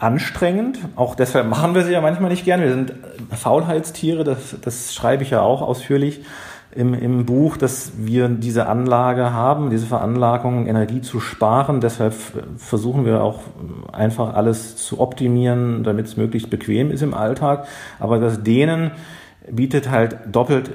anstrengend. 0.00 0.78
Auch 0.96 1.14
deshalb 1.14 1.46
machen 1.46 1.74
wir 1.74 1.84
sie 1.84 1.92
ja 1.92 2.00
manchmal 2.00 2.30
nicht 2.30 2.44
gern. 2.44 2.62
Wir 2.62 2.70
sind 2.70 2.94
Faulheitstiere, 3.30 4.24
das, 4.24 4.56
das 4.60 4.94
schreibe 4.94 5.22
ich 5.22 5.30
ja 5.30 5.42
auch 5.42 5.62
ausführlich 5.62 6.22
im, 6.72 6.94
im 6.94 7.26
Buch, 7.26 7.56
dass 7.56 7.92
wir 7.96 8.28
diese 8.28 8.66
Anlage 8.66 9.32
haben, 9.32 9.70
diese 9.70 9.86
Veranlagung, 9.86 10.66
Energie 10.66 11.00
zu 11.00 11.20
sparen. 11.20 11.80
Deshalb 11.80 12.14
versuchen 12.56 13.04
wir 13.04 13.22
auch 13.22 13.40
einfach 13.92 14.34
alles 14.34 14.76
zu 14.76 15.00
optimieren, 15.00 15.82
damit 15.82 16.06
es 16.06 16.16
möglichst 16.16 16.48
bequem 16.48 16.90
ist 16.90 17.02
im 17.02 17.12
Alltag. 17.12 17.66
Aber 17.98 18.18
das 18.18 18.42
Dehnen 18.42 18.92
bietet 19.50 19.90
halt 19.90 20.16
doppelt 20.30 20.70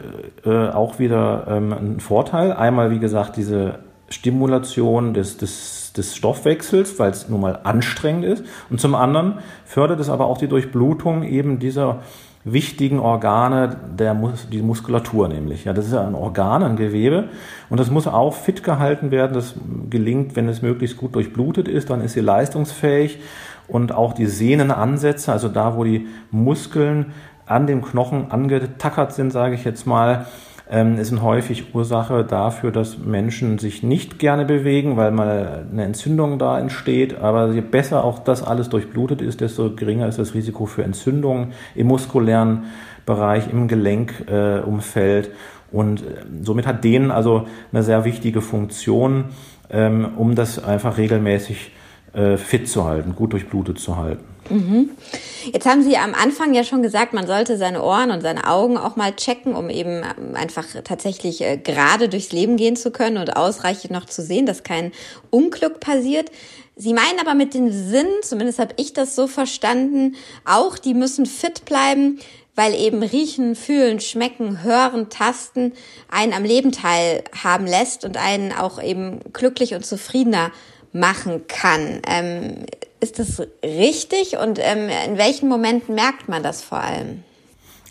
äh, 0.45 0.69
auch 0.69 0.99
wieder 0.99 1.47
ähm, 1.49 1.73
einen 1.73 1.99
Vorteil. 1.99 2.51
Einmal, 2.51 2.91
wie 2.91 2.99
gesagt, 2.99 3.37
diese 3.37 3.79
Stimulation 4.09 5.13
des, 5.13 5.37
des, 5.37 5.74
des 5.97 6.15
Stoffwechsels, 6.15 6.99
weil 6.99 7.11
es 7.11 7.29
nun 7.29 7.41
mal 7.41 7.59
anstrengend 7.63 8.25
ist. 8.25 8.43
Und 8.69 8.79
zum 8.79 8.95
anderen 8.95 9.39
fördert 9.65 9.99
es 9.99 10.09
aber 10.09 10.25
auch 10.25 10.37
die 10.37 10.47
Durchblutung 10.47 11.23
eben 11.23 11.59
dieser 11.59 12.01
wichtigen 12.45 12.99
Organe 12.99 13.75
der 13.97 14.13
Mus 14.13 14.47
die 14.51 14.61
Muskulatur 14.61 15.27
nämlich. 15.27 15.65
Ja, 15.65 15.73
das 15.73 15.87
ist 15.87 15.93
ja 15.93 16.05
ein 16.05 16.13
Organ, 16.13 16.61
ein 16.61 16.75
Gewebe 16.75 17.29
und 17.69 17.79
das 17.79 17.89
muss 17.89 18.07
auch 18.07 18.35
fit 18.35 18.63
gehalten 18.63 19.09
werden. 19.09 19.33
Das 19.33 19.55
gelingt, 19.89 20.35
wenn 20.35 20.47
es 20.47 20.61
möglichst 20.61 20.97
gut 20.97 21.15
durchblutet 21.15 21.67
ist, 21.67 21.89
dann 21.89 22.01
ist 22.01 22.13
sie 22.13 22.21
leistungsfähig 22.21 23.19
und 23.67 23.91
auch 23.91 24.13
die 24.13 24.27
Sehnenansätze, 24.27 25.31
also 25.31 25.49
da, 25.49 25.75
wo 25.75 25.83
die 25.83 26.07
Muskeln 26.29 27.13
an 27.47 27.65
dem 27.65 27.83
Knochen 27.83 28.31
angetackert 28.31 29.13
sind, 29.13 29.31
sage 29.31 29.55
ich 29.55 29.63
jetzt 29.63 29.87
mal, 29.87 30.27
ähm, 30.69 30.97
ist 30.97 31.11
häufig 31.21 31.75
Ursache 31.75 32.23
dafür, 32.23 32.71
dass 32.71 32.97
Menschen 32.97 33.59
sich 33.59 33.83
nicht 33.83 34.17
gerne 34.19 34.45
bewegen, 34.45 34.97
weil 34.97 35.11
mal 35.11 35.65
eine 35.71 35.83
Entzündung 35.83 36.39
da 36.39 36.59
entsteht. 36.59 37.19
Aber 37.19 37.51
je 37.51 37.61
besser 37.61 38.03
auch 38.03 38.19
das 38.19 38.43
alles 38.43 38.69
durchblutet 38.69 39.21
ist, 39.21 39.41
desto 39.41 39.75
geringer 39.75 40.07
ist 40.07 40.17
das 40.17 40.33
Risiko 40.33 40.65
für 40.65 40.83
Entzündungen 40.83 41.53
im 41.75 41.87
muskulären 41.87 42.65
Bereich, 43.05 43.51
im 43.51 43.67
Gelenkumfeld. 43.67 45.27
Äh, 45.27 45.31
und 45.71 46.03
somit 46.41 46.65
hat 46.67 46.83
denen 46.83 47.11
also 47.11 47.47
eine 47.71 47.83
sehr 47.83 48.05
wichtige 48.05 48.41
Funktion, 48.41 49.25
ähm, 49.69 50.07
um 50.15 50.35
das 50.35 50.63
einfach 50.63 50.97
regelmäßig 50.97 51.71
äh, 52.13 52.37
fit 52.37 52.67
zu 52.69 52.85
halten, 52.85 53.15
gut 53.15 53.33
durchblutet 53.33 53.77
zu 53.77 53.97
halten. 53.97 54.34
Mhm. 54.49 54.91
Jetzt 55.51 55.65
haben 55.65 55.83
Sie 55.83 55.97
am 55.97 56.13
Anfang 56.13 56.53
ja 56.53 56.63
schon 56.63 56.81
gesagt, 56.81 57.13
man 57.13 57.27
sollte 57.27 57.57
seine 57.57 57.83
Ohren 57.83 58.11
und 58.11 58.21
seine 58.21 58.47
Augen 58.47 58.77
auch 58.77 58.95
mal 58.95 59.15
checken, 59.15 59.55
um 59.55 59.69
eben 59.69 60.03
ähm, 60.03 60.35
einfach 60.35 60.65
tatsächlich 60.83 61.41
äh, 61.41 61.57
gerade 61.57 62.09
durchs 62.09 62.31
Leben 62.31 62.57
gehen 62.57 62.75
zu 62.75 62.91
können 62.91 63.17
und 63.17 63.35
ausreichend 63.35 63.91
noch 63.91 64.05
zu 64.05 64.21
sehen, 64.21 64.45
dass 64.45 64.63
kein 64.63 64.91
Unglück 65.29 65.79
passiert. 65.79 66.31
Sie 66.75 66.93
meinen 66.93 67.19
aber 67.19 67.35
mit 67.35 67.53
den 67.53 67.71
Sinnen, 67.71 68.13
zumindest 68.21 68.59
habe 68.59 68.73
ich 68.77 68.93
das 68.93 69.15
so 69.15 69.27
verstanden, 69.27 70.15
auch 70.43 70.77
die 70.77 70.93
müssen 70.93 71.25
fit 71.25 71.65
bleiben, 71.65 72.19
weil 72.55 72.73
eben 72.73 73.03
riechen, 73.03 73.55
fühlen, 73.55 73.99
schmecken, 73.99 74.63
hören, 74.63 75.09
tasten 75.09 75.73
einen 76.09 76.33
am 76.33 76.43
Leben 76.43 76.71
teilhaben 76.71 77.67
lässt 77.67 78.05
und 78.05 78.17
einen 78.17 78.51
auch 78.51 78.81
eben 78.81 79.19
glücklich 79.33 79.73
und 79.73 79.85
zufriedener 79.85 80.51
machen 80.91 81.47
kann. 81.47 82.01
Ähm, 82.07 82.65
ist 83.05 83.19
das 83.19 83.47
richtig 83.63 84.37
und 84.41 84.59
ähm, 84.59 84.89
in 85.07 85.17
welchen 85.19 85.47
Momenten 85.47 85.93
merkt 85.93 86.27
man 86.27 86.41
das 86.41 86.63
vor 86.63 86.79
allem? 86.79 87.23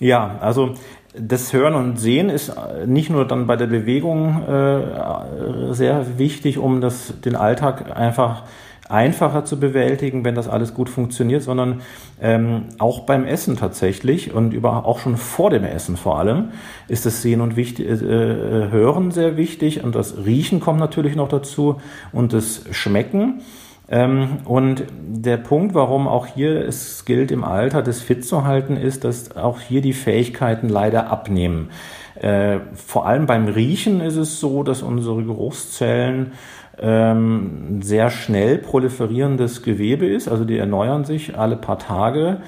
Ja, 0.00 0.38
also 0.40 0.74
das 1.16 1.52
Hören 1.52 1.74
und 1.74 1.98
Sehen 1.98 2.28
ist 2.28 2.52
nicht 2.86 3.10
nur 3.10 3.24
dann 3.24 3.46
bei 3.46 3.54
der 3.54 3.68
Bewegung 3.68 4.42
äh, 4.42 5.72
sehr 5.72 6.18
wichtig, 6.18 6.58
um 6.58 6.80
das, 6.80 7.14
den 7.24 7.36
Alltag 7.36 7.96
einfach 7.96 8.42
einfacher 8.88 9.44
zu 9.44 9.58
bewältigen, 9.58 10.24
wenn 10.24 10.34
das 10.34 10.48
alles 10.48 10.74
gut 10.74 10.88
funktioniert, 10.88 11.42
sondern 11.42 11.82
ähm, 12.20 12.64
auch 12.78 13.00
beim 13.00 13.24
Essen 13.24 13.56
tatsächlich 13.56 14.34
und 14.34 14.52
über, 14.52 14.84
auch 14.84 14.98
schon 14.98 15.16
vor 15.16 15.50
dem 15.50 15.64
Essen 15.64 15.96
vor 15.96 16.18
allem 16.18 16.50
ist 16.88 17.06
das 17.06 17.22
Sehen 17.22 17.40
und 17.40 17.56
wichtig, 17.56 17.88
äh, 17.88 17.92
äh, 17.92 18.70
Hören 18.70 19.10
sehr 19.10 19.36
wichtig 19.36 19.84
und 19.84 19.94
das 19.94 20.26
Riechen 20.26 20.60
kommt 20.60 20.80
natürlich 20.80 21.16
noch 21.16 21.28
dazu 21.28 21.80
und 22.12 22.32
das 22.32 22.64
Schmecken. 22.72 23.40
Ähm, 23.88 24.38
und 24.44 24.84
der 24.96 25.36
Punkt, 25.36 25.74
warum 25.74 26.08
auch 26.08 26.26
hier 26.26 26.66
es 26.66 27.04
gilt, 27.04 27.30
im 27.30 27.44
Alter 27.44 27.82
das 27.82 28.00
fit 28.00 28.24
zu 28.24 28.44
halten, 28.44 28.76
ist, 28.76 29.04
dass 29.04 29.36
auch 29.36 29.60
hier 29.60 29.82
die 29.82 29.92
Fähigkeiten 29.92 30.68
leider 30.68 31.10
abnehmen. 31.10 31.70
Äh, 32.14 32.60
vor 32.74 33.06
allem 33.06 33.26
beim 33.26 33.46
Riechen 33.46 34.00
ist 34.00 34.16
es 34.16 34.40
so, 34.40 34.62
dass 34.62 34.82
unsere 34.82 35.22
Geruchszellen 35.24 36.32
ähm, 36.78 37.80
sehr 37.82 38.10
schnell 38.10 38.58
proliferierendes 38.58 39.62
Gewebe 39.62 40.06
ist, 40.06 40.28
also 40.28 40.44
die 40.44 40.58
erneuern 40.58 41.04
sich 41.04 41.36
alle 41.36 41.56
paar 41.56 41.78
Tage 41.78 42.38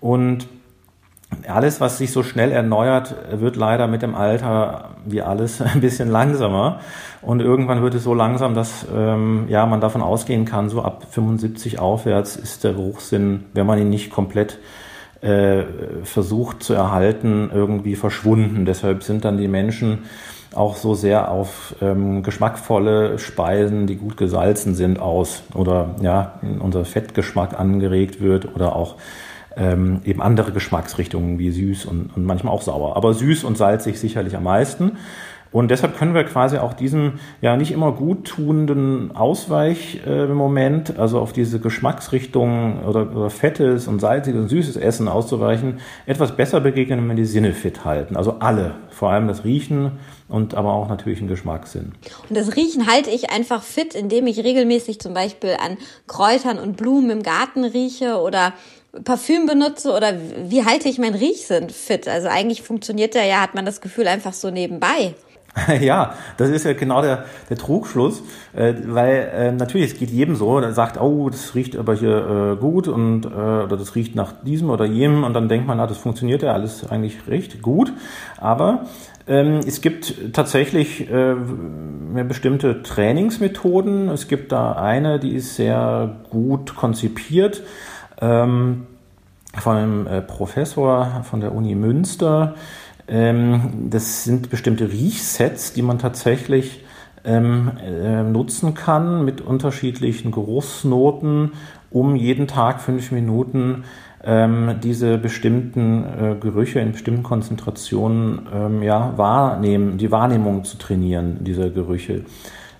und 0.00 0.48
alles, 1.48 1.80
was 1.80 1.98
sich 1.98 2.12
so 2.12 2.22
schnell 2.22 2.52
erneuert, 2.52 3.14
wird 3.32 3.56
leider 3.56 3.86
mit 3.86 4.02
dem 4.02 4.14
Alter, 4.14 4.90
wie 5.04 5.22
alles, 5.22 5.60
ein 5.62 5.80
bisschen 5.80 6.10
langsamer. 6.10 6.80
Und 7.22 7.40
irgendwann 7.40 7.82
wird 7.82 7.94
es 7.94 8.04
so 8.04 8.14
langsam, 8.14 8.54
dass 8.54 8.86
ähm, 8.94 9.44
ja, 9.48 9.66
man 9.66 9.80
davon 9.80 10.02
ausgehen 10.02 10.44
kann, 10.44 10.68
so 10.68 10.82
ab 10.82 11.06
75 11.10 11.78
aufwärts 11.78 12.36
ist 12.36 12.64
der 12.64 12.72
Geruchssinn, 12.72 13.44
wenn 13.52 13.66
man 13.66 13.78
ihn 13.78 13.90
nicht 13.90 14.10
komplett 14.10 14.58
äh, 15.20 15.64
versucht 16.02 16.62
zu 16.62 16.72
erhalten, 16.74 17.50
irgendwie 17.52 17.94
verschwunden. 17.94 18.64
Deshalb 18.64 19.02
sind 19.02 19.24
dann 19.24 19.36
die 19.36 19.48
Menschen 19.48 20.04
auch 20.54 20.76
so 20.76 20.94
sehr 20.94 21.30
auf 21.30 21.76
ähm, 21.80 22.22
geschmackvolle 22.22 23.18
Speisen, 23.18 23.86
die 23.86 23.96
gut 23.96 24.16
gesalzen 24.16 24.74
sind, 24.74 24.98
aus 24.98 25.42
oder 25.54 25.94
ja, 26.00 26.40
unser 26.58 26.84
Fettgeschmack 26.84 27.58
angeregt 27.58 28.20
wird 28.20 28.54
oder 28.54 28.74
auch 28.74 28.96
ähm, 29.56 30.00
eben 30.04 30.22
andere 30.22 30.52
Geschmacksrichtungen 30.52 31.38
wie 31.38 31.50
süß 31.50 31.86
und, 31.86 32.10
und 32.16 32.24
manchmal 32.24 32.54
auch 32.54 32.62
sauer. 32.62 32.96
Aber 32.96 33.14
süß 33.14 33.44
und 33.44 33.56
salzig 33.56 33.98
sicherlich 33.98 34.36
am 34.36 34.44
meisten. 34.44 34.98
Und 35.52 35.72
deshalb 35.72 35.98
können 35.98 36.14
wir 36.14 36.22
quasi 36.24 36.58
auch 36.58 36.74
diesem 36.74 37.14
ja 37.40 37.56
nicht 37.56 37.72
immer 37.72 37.90
gut 37.92 38.24
tuenden 38.24 39.16
Ausweichmoment, 39.16 40.90
äh, 40.90 40.98
also 40.98 41.18
auf 41.18 41.32
diese 41.32 41.58
Geschmacksrichtungen 41.58 42.84
oder, 42.84 43.10
oder 43.10 43.30
fettes 43.30 43.88
und 43.88 43.98
salziges 44.00 44.40
und 44.40 44.48
süßes 44.48 44.76
Essen 44.76 45.08
auszuweichen, 45.08 45.80
etwas 46.06 46.36
besser 46.36 46.60
begegnen, 46.60 47.00
wenn 47.00 47.08
wir 47.08 47.16
die 47.16 47.24
Sinne 47.24 47.52
fit 47.52 47.84
halten. 47.84 48.16
Also 48.16 48.36
alle, 48.38 48.76
vor 48.90 49.10
allem 49.10 49.26
das 49.26 49.44
Riechen 49.44 49.92
und 50.28 50.54
aber 50.54 50.72
auch 50.72 50.88
natürlich 50.88 51.18
einen 51.18 51.28
Geschmackssinn. 51.28 51.92
Und 52.28 52.36
das 52.36 52.54
Riechen 52.54 52.86
halte 52.86 53.10
ich 53.10 53.32
einfach 53.32 53.64
fit, 53.64 53.96
indem 53.96 54.28
ich 54.28 54.44
regelmäßig 54.44 55.00
zum 55.00 55.14
Beispiel 55.14 55.56
an 55.60 55.78
Kräutern 56.06 56.58
und 56.60 56.76
Blumen 56.76 57.10
im 57.10 57.22
Garten 57.24 57.64
rieche 57.64 58.20
oder 58.20 58.52
Parfüm 59.04 59.46
benutze 59.46 59.92
oder 59.92 60.14
wie 60.46 60.64
halte 60.64 60.88
ich 60.88 60.98
mein 60.98 61.14
Riechsinn 61.14 61.70
fit? 61.70 62.08
Also 62.08 62.28
eigentlich 62.28 62.62
funktioniert 62.62 63.14
der 63.14 63.24
ja, 63.24 63.40
hat 63.40 63.54
man 63.54 63.64
das 63.64 63.80
Gefühl 63.80 64.08
einfach 64.08 64.32
so 64.32 64.50
nebenbei. 64.50 65.14
Ja, 65.80 66.14
das 66.36 66.50
ist 66.50 66.64
ja 66.64 66.74
genau 66.74 67.02
der, 67.02 67.24
der 67.48 67.56
Trugschluss, 67.56 68.22
äh, 68.54 68.72
weil 68.86 69.30
äh, 69.34 69.52
natürlich, 69.52 69.92
es 69.92 69.98
geht 69.98 70.10
jedem 70.10 70.36
so, 70.36 70.60
der 70.60 70.72
sagt, 70.72 71.00
oh, 71.00 71.28
das 71.28 71.56
riecht 71.56 71.76
aber 71.76 71.94
hier 71.94 72.52
äh, 72.52 72.60
gut 72.60 72.86
und 72.86 73.26
äh, 73.26 73.28
oder 73.28 73.76
das 73.76 73.96
riecht 73.96 74.14
nach 74.14 74.32
diesem 74.44 74.70
oder 74.70 74.84
jenem 74.84 75.24
und 75.24 75.34
dann 75.34 75.48
denkt 75.48 75.66
man, 75.66 75.78
na, 75.78 75.88
das 75.88 75.98
funktioniert 75.98 76.42
ja 76.42 76.52
alles 76.52 76.88
eigentlich 76.88 77.26
recht 77.26 77.62
gut, 77.62 77.92
aber 78.38 78.86
ähm, 79.26 79.60
es 79.66 79.80
gibt 79.80 80.32
tatsächlich 80.32 81.10
äh, 81.10 81.34
bestimmte 82.26 82.82
Trainingsmethoden. 82.82 84.08
Es 84.08 84.28
gibt 84.28 84.52
da 84.52 84.72
eine, 84.72 85.18
die 85.18 85.34
ist 85.34 85.56
sehr 85.56 86.16
gut 86.30 86.74
konzipiert 86.74 87.62
ähm, 88.20 88.86
von 89.58 89.76
einem 89.76 90.06
äh, 90.06 90.22
Professor 90.22 91.22
von 91.24 91.40
der 91.40 91.54
Uni 91.54 91.74
Münster. 91.74 92.54
Ähm, 93.08 93.88
das 93.90 94.24
sind 94.24 94.50
bestimmte 94.50 94.90
Riechsets, 94.90 95.72
die 95.72 95.82
man 95.82 95.98
tatsächlich 95.98 96.84
ähm, 97.24 97.72
äh, 97.84 98.22
nutzen 98.22 98.74
kann 98.74 99.24
mit 99.24 99.40
unterschiedlichen 99.40 100.30
Geruchsnoten, 100.30 101.52
um 101.90 102.16
jeden 102.16 102.46
Tag 102.46 102.80
fünf 102.80 103.10
Minuten 103.10 103.84
ähm, 104.22 104.76
diese 104.82 105.18
bestimmten 105.18 106.04
äh, 106.04 106.36
Gerüche 106.38 106.80
in 106.80 106.92
bestimmten 106.92 107.22
Konzentrationen 107.22 108.46
ähm, 108.54 108.82
ja, 108.82 109.14
wahrnehmen, 109.16 109.98
die 109.98 110.10
Wahrnehmung 110.10 110.64
zu 110.64 110.76
trainieren, 110.78 111.38
dieser 111.42 111.70
Gerüche, 111.70 112.24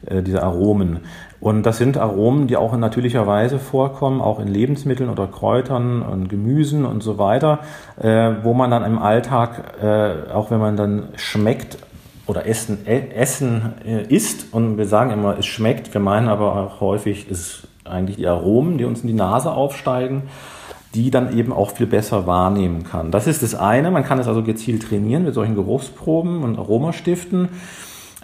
diese 0.03 0.43
Aromen. 0.43 1.01
Und 1.41 1.65
das 1.65 1.79
sind 1.79 1.97
Aromen, 1.97 2.47
die 2.47 2.57
auch 2.57 2.75
in 2.75 2.81
natürlicher 2.81 3.27
Weise 3.27 3.59
vorkommen, 3.59 4.21
auch 4.21 4.41
in 4.41 4.49
Lebensmitteln 4.49 5.09
oder 5.09 5.27
Kräutern 5.27 6.03
und 6.03 6.29
Gemüsen 6.29 6.85
und 6.85 7.03
so 7.03 7.17
weiter, 7.17 7.61
äh, 7.99 8.33
wo 8.43 8.53
man 8.53 8.71
dann 8.71 8.85
im 8.85 8.99
Alltag, 8.99 9.83
äh, 9.83 10.33
auch 10.33 10.51
wenn 10.51 10.61
man 10.61 10.77
dann 10.77 11.09
schmeckt 11.17 11.79
oder 12.27 12.47
Essen, 12.47 12.87
äh, 12.87 13.09
Essen 13.15 13.73
äh, 13.87 14.03
isst, 14.15 14.53
und 14.53 14.77
wir 14.77 14.87
sagen 14.87 15.11
immer, 15.11 15.39
es 15.39 15.47
schmeckt, 15.47 15.95
wir 15.95 16.01
meinen 16.01 16.29
aber 16.29 16.57
auch 16.57 16.81
häufig, 16.81 17.27
es 17.31 17.41
ist 17.41 17.69
eigentlich 17.85 18.17
die 18.17 18.27
Aromen, 18.27 18.77
die 18.77 18.85
uns 18.85 19.01
in 19.01 19.09
die 19.09 19.15
Nase 19.15 19.51
aufsteigen, 19.51 20.25
die 20.95 21.11
dann 21.11 21.37
eben 21.37 21.53
auch 21.53 21.71
viel 21.71 21.87
besser 21.87 22.27
wahrnehmen 22.27 22.85
kann. 22.85 23.11
Das 23.11 23.27
ist 23.27 23.43
das 23.43 23.55
eine, 23.55 23.91
man 23.91 24.05
kann 24.05 24.19
es 24.19 24.29
also 24.29 24.43
gezielt 24.43 24.83
trainieren 24.83 25.25
mit 25.25 25.35
solchen 25.35 25.55
Geruchsproben 25.55 26.43
und 26.43 26.59
Aromastiften. 26.59 27.49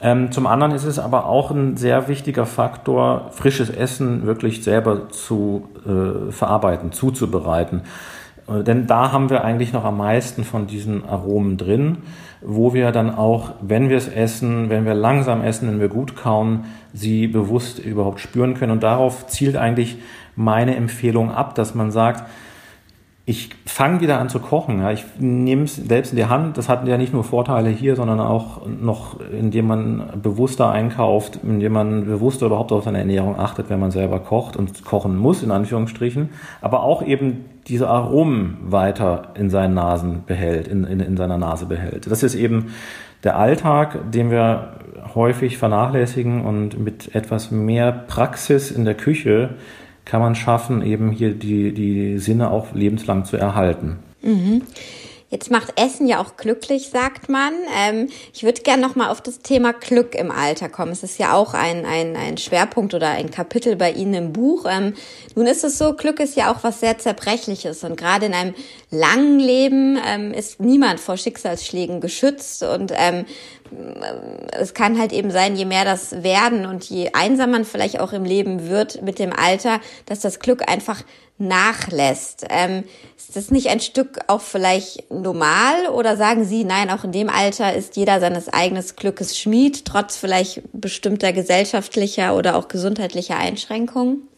Ähm, 0.02 0.30
zum 0.30 0.46
anderen 0.46 0.72
ist 0.72 0.84
es 0.84 0.98
aber 0.98 1.26
auch 1.26 1.50
ein 1.50 1.76
sehr 1.76 2.08
wichtiger 2.08 2.44
Faktor, 2.44 3.30
frisches 3.32 3.70
Essen 3.70 4.26
wirklich 4.26 4.62
selber 4.62 5.08
zu 5.08 5.68
äh, 5.86 6.30
verarbeiten, 6.32 6.92
zuzubereiten. 6.92 7.82
Äh, 8.46 8.62
denn 8.62 8.86
da 8.86 9.12
haben 9.12 9.30
wir 9.30 9.42
eigentlich 9.44 9.72
noch 9.72 9.84
am 9.84 9.96
meisten 9.96 10.44
von 10.44 10.66
diesen 10.66 11.08
Aromen 11.08 11.56
drin, 11.56 11.98
wo 12.42 12.74
wir 12.74 12.92
dann 12.92 13.14
auch, 13.14 13.52
wenn 13.62 13.88
wir 13.88 13.96
es 13.96 14.08
essen, 14.08 14.68
wenn 14.68 14.84
wir 14.84 14.94
langsam 14.94 15.42
essen, 15.42 15.68
wenn 15.68 15.80
wir 15.80 15.88
gut 15.88 16.14
kauen, 16.14 16.64
sie 16.92 17.26
bewusst 17.26 17.78
überhaupt 17.78 18.20
spüren 18.20 18.54
können. 18.54 18.72
Und 18.72 18.82
darauf 18.82 19.26
zielt 19.28 19.56
eigentlich 19.56 19.96
meine 20.34 20.76
Empfehlung 20.76 21.30
ab, 21.30 21.54
dass 21.54 21.74
man 21.74 21.90
sagt, 21.90 22.24
ich 23.28 23.50
fange 23.66 24.00
wieder 24.00 24.20
an 24.20 24.28
zu 24.28 24.38
kochen. 24.38 24.78
Ja. 24.78 24.92
Ich 24.92 25.04
nehme 25.18 25.64
es 25.64 25.74
selbst 25.74 26.12
in 26.12 26.16
die 26.16 26.26
Hand. 26.26 26.56
Das 26.58 26.68
hat 26.68 26.86
ja 26.86 26.96
nicht 26.96 27.12
nur 27.12 27.24
Vorteile 27.24 27.70
hier, 27.70 27.96
sondern 27.96 28.20
auch 28.20 28.64
noch, 28.68 29.18
indem 29.20 29.66
man 29.66 30.20
bewusster 30.22 30.70
einkauft, 30.70 31.40
indem 31.42 31.72
man 31.72 32.06
bewusster 32.06 32.46
überhaupt 32.46 32.70
auf 32.70 32.84
seine 32.84 32.98
Ernährung 32.98 33.36
achtet, 33.36 33.68
wenn 33.68 33.80
man 33.80 33.90
selber 33.90 34.20
kocht 34.20 34.56
und 34.56 34.84
kochen 34.84 35.16
muss, 35.16 35.42
in 35.42 35.50
Anführungsstrichen. 35.50 36.28
Aber 36.60 36.84
auch 36.84 37.02
eben 37.02 37.46
diese 37.66 37.88
Aromen 37.88 38.58
weiter 38.60 39.32
in 39.34 39.50
seinen 39.50 39.74
Nasen 39.74 40.22
behält, 40.24 40.68
in, 40.68 40.84
in, 40.84 41.00
in 41.00 41.16
seiner 41.16 41.36
Nase 41.36 41.66
behält. 41.66 42.08
Das 42.08 42.22
ist 42.22 42.36
eben 42.36 42.74
der 43.24 43.36
Alltag, 43.36 44.12
den 44.12 44.30
wir 44.30 44.74
häufig 45.16 45.58
vernachlässigen 45.58 46.44
und 46.44 46.78
mit 46.78 47.12
etwas 47.12 47.50
mehr 47.50 47.90
Praxis 47.90 48.70
in 48.70 48.84
der 48.84 48.94
Küche 48.94 49.56
kann 50.06 50.20
man 50.20 50.34
schaffen, 50.34 50.82
eben 50.82 51.10
hier 51.10 51.34
die, 51.34 51.72
die 51.72 52.18
Sinne 52.18 52.50
auch 52.50 52.72
lebenslang 52.72 53.26
zu 53.26 53.36
erhalten. 53.36 53.98
Mhm. 54.22 54.62
Jetzt 55.28 55.50
macht 55.50 55.78
Essen 55.78 56.06
ja 56.06 56.20
auch 56.22 56.36
glücklich, 56.36 56.88
sagt 56.90 57.28
man. 57.28 57.52
Ähm, 57.76 58.08
ich 58.32 58.44
würde 58.44 58.62
gerne 58.62 58.80
noch 58.80 58.94
mal 58.94 59.10
auf 59.10 59.20
das 59.20 59.40
Thema 59.40 59.72
Glück 59.72 60.14
im 60.14 60.30
Alter 60.30 60.68
kommen. 60.68 60.92
Es 60.92 61.02
ist 61.02 61.18
ja 61.18 61.34
auch 61.34 61.52
ein, 61.52 61.84
ein, 61.84 62.14
ein 62.14 62.38
Schwerpunkt 62.38 62.94
oder 62.94 63.08
ein 63.08 63.32
Kapitel 63.32 63.74
bei 63.74 63.90
Ihnen 63.90 64.14
im 64.14 64.32
Buch. 64.32 64.66
Ähm, 64.70 64.94
nun 65.34 65.48
ist 65.48 65.64
es 65.64 65.78
so, 65.78 65.94
Glück 65.94 66.20
ist 66.20 66.36
ja 66.36 66.52
auch 66.52 66.62
was 66.62 66.78
sehr 66.78 66.98
Zerbrechliches. 66.98 67.82
Und 67.82 67.96
gerade 67.96 68.26
in 68.26 68.34
einem 68.34 68.54
langen 68.92 69.40
Leben 69.40 69.98
ähm, 70.06 70.32
ist 70.32 70.60
niemand 70.60 71.00
vor 71.00 71.16
Schicksalsschlägen 71.16 72.00
geschützt. 72.00 72.62
Und 72.62 72.92
ähm, 72.94 73.24
es 74.52 74.74
kann 74.74 74.98
halt 74.98 75.12
eben 75.12 75.30
sein, 75.30 75.56
je 75.56 75.64
mehr 75.64 75.84
das 75.84 76.22
werden 76.22 76.66
und 76.66 76.84
je 76.84 77.10
einsamer 77.12 77.56
man 77.56 77.64
vielleicht 77.64 78.00
auch 78.00 78.12
im 78.12 78.24
Leben 78.24 78.68
wird 78.68 79.02
mit 79.02 79.18
dem 79.18 79.32
Alter, 79.32 79.80
dass 80.04 80.20
das 80.20 80.40
Glück 80.40 80.68
einfach 80.68 81.02
nachlässt. 81.38 82.46
Ähm, 82.50 82.84
ist 83.16 83.36
das 83.36 83.50
nicht 83.50 83.68
ein 83.68 83.80
Stück 83.80 84.20
auch 84.26 84.40
vielleicht 84.40 85.10
normal 85.10 85.88
oder 85.88 86.16
sagen 86.16 86.44
Sie, 86.44 86.64
nein, 86.64 86.90
auch 86.90 87.04
in 87.04 87.12
dem 87.12 87.28
Alter 87.28 87.74
ist 87.74 87.96
jeder 87.96 88.20
seines 88.20 88.48
eigenen 88.48 88.84
Glückes 88.96 89.38
Schmied, 89.38 89.84
trotz 89.84 90.16
vielleicht 90.16 90.62
bestimmter 90.72 91.32
gesellschaftlicher 91.32 92.36
oder 92.36 92.56
auch 92.56 92.68
gesundheitlicher 92.68 93.36
Einschränkungen? 93.36 94.28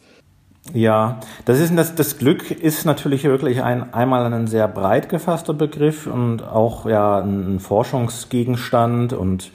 Ja, 0.73 1.19
das 1.45 1.59
ist 1.59 1.75
das, 1.75 1.95
das 1.95 2.17
Glück 2.17 2.51
ist 2.51 2.85
natürlich 2.85 3.23
wirklich 3.23 3.63
ein 3.63 3.93
einmal 3.93 4.31
ein 4.31 4.47
sehr 4.47 4.67
breit 4.67 5.09
gefasster 5.09 5.53
Begriff 5.53 6.05
und 6.05 6.43
auch 6.43 6.85
ja 6.85 7.19
ein 7.19 7.59
Forschungsgegenstand 7.59 9.13
und 9.13 9.51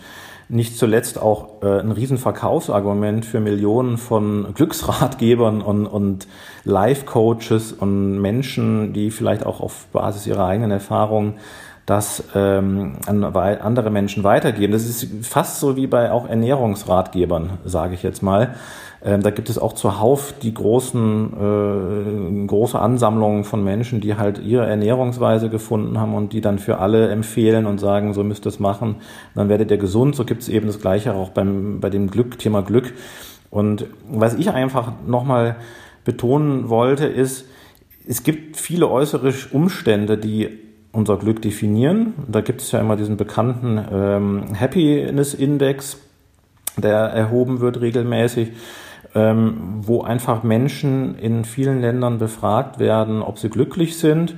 nicht 0.49 0.77
zuletzt 0.77 1.21
auch 1.21 1.63
äh, 1.63 1.81
ein 1.81 1.93
Riesenverkaufsargument 1.93 3.25
für 3.25 3.41
Millionen 3.41 3.97
von 3.97 4.53
Glücksratgebern 4.55 5.63
und, 5.63 5.87
und 5.87 6.27
Life-Coaches 6.65 7.73
und 7.73 8.21
Menschen, 8.21 8.93
die 8.93 9.11
vielleicht 9.11 9.47
auch 9.47 9.61
auf 9.61 9.87
Basis 9.93 10.27
ihrer 10.27 10.47
eigenen 10.47 10.71
Erfahrungen 10.71 11.35
das 11.87 12.25
ähm, 12.35 12.95
an 13.07 13.25
andere 13.25 13.91
Menschen 13.91 14.25
weitergeben. 14.25 14.73
Das 14.73 14.85
ist 14.85 15.07
fast 15.23 15.61
so 15.61 15.77
wie 15.77 15.87
bei 15.87 16.11
auch 16.11 16.29
Ernährungsratgebern, 16.29 17.59
sage 17.65 17.95
ich 17.95 18.03
jetzt 18.03 18.23
mal. 18.23 18.55
Ähm, 19.05 19.23
da 19.23 19.29
gibt 19.31 19.51
es 19.51 19.59
auch 19.59 19.75
zuhauf 19.75 20.33
die 20.41 20.55
großen, 20.55 21.33
äh, 21.35 22.47
große 22.47 22.79
Ansammlungen 22.79 23.45
von 23.45 23.63
Menschen, 23.63 24.01
die 24.01 24.17
halt 24.17 24.39
ihre 24.39 24.67
Ernährungsweise 24.67 25.51
gefunden 25.51 26.01
haben 26.01 26.15
und 26.15 26.33
die 26.33 26.41
dann 26.41 26.59
für 26.59 26.79
alle 26.79 27.09
empfehlen 27.09 27.67
und 27.67 27.79
sagen, 27.79 28.15
so 28.15 28.25
müsst 28.25 28.47
ihr 28.47 28.49
es 28.49 28.61
machen, 28.61 28.97
dann 29.35 29.51
werdet 29.51 29.71
ihr 29.71 29.77
gesund. 29.77 30.17
So 30.17 30.25
gibt 30.25 30.41
es 30.41 30.49
eben 30.49 30.67
das 30.67 30.81
Gleiche 30.81 31.13
auch 31.15 31.31
beim, 31.31 31.81
bei 31.81 31.91
dem 31.91 32.11
Glück, 32.11 32.39
Thema 32.39 32.63
Glück. 32.63 32.95
Und 33.51 33.87
was 34.09 34.35
ich 34.35 34.51
einfach 34.51 34.93
nochmal 35.07 35.57
betonen 36.05 36.71
wollte, 36.71 37.07
ist, 37.07 37.47
es 38.07 38.23
gibt 38.23 38.57
viele 38.57 38.91
äußere 38.91 39.35
Umstände, 39.53 40.17
die 40.17 40.64
unser 40.95 41.17
Glück 41.19 41.43
definieren. 41.43 42.15
Da 42.29 42.41
gibt 42.41 42.63
es 42.63 42.73
ja 42.73 42.81
immer 42.81 42.97
diesen 42.97 43.17
bekannten 43.17 43.79
ähm, 43.93 44.45
Happiness 44.59 45.35
Index, 45.35 45.99
der 46.77 46.99
erhoben 46.99 47.61
wird 47.61 47.81
regelmäßig 47.81 48.53
ähm, 49.15 49.81
wo 49.83 50.03
einfach 50.03 50.43
Menschen 50.43 51.17
in 51.19 51.45
vielen 51.45 51.81
Ländern 51.81 52.19
befragt 52.19 52.79
werden, 52.79 53.23
ob 53.23 53.39
sie 53.39 53.49
glücklich 53.49 53.99
sind. 53.99 54.35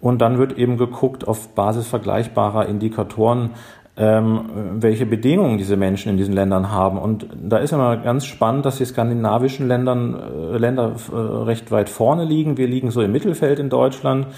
Und 0.00 0.20
dann 0.20 0.38
wird 0.38 0.58
eben 0.58 0.78
geguckt 0.78 1.26
auf 1.26 1.54
Basis 1.54 1.86
vergleichbarer 1.86 2.66
Indikatoren, 2.66 3.50
ähm, 3.96 4.44
welche 4.74 5.06
Bedingungen 5.06 5.58
diese 5.58 5.76
Menschen 5.76 6.10
in 6.10 6.16
diesen 6.16 6.34
Ländern 6.34 6.70
haben. 6.70 6.98
Und 6.98 7.26
da 7.40 7.58
ist 7.58 7.72
immer 7.72 7.96
ganz 7.98 8.24
spannend, 8.24 8.64
dass 8.64 8.78
die 8.78 8.84
skandinavischen 8.84 9.68
Ländern, 9.68 10.14
äh, 10.14 10.56
Länder 10.56 10.94
äh, 11.12 11.16
recht 11.16 11.70
weit 11.70 11.88
vorne 11.88 12.24
liegen. 12.24 12.56
Wir 12.56 12.68
liegen 12.68 12.90
so 12.90 13.02
im 13.02 13.12
Mittelfeld 13.12 13.58
in 13.58 13.70
Deutschland. 13.70 14.28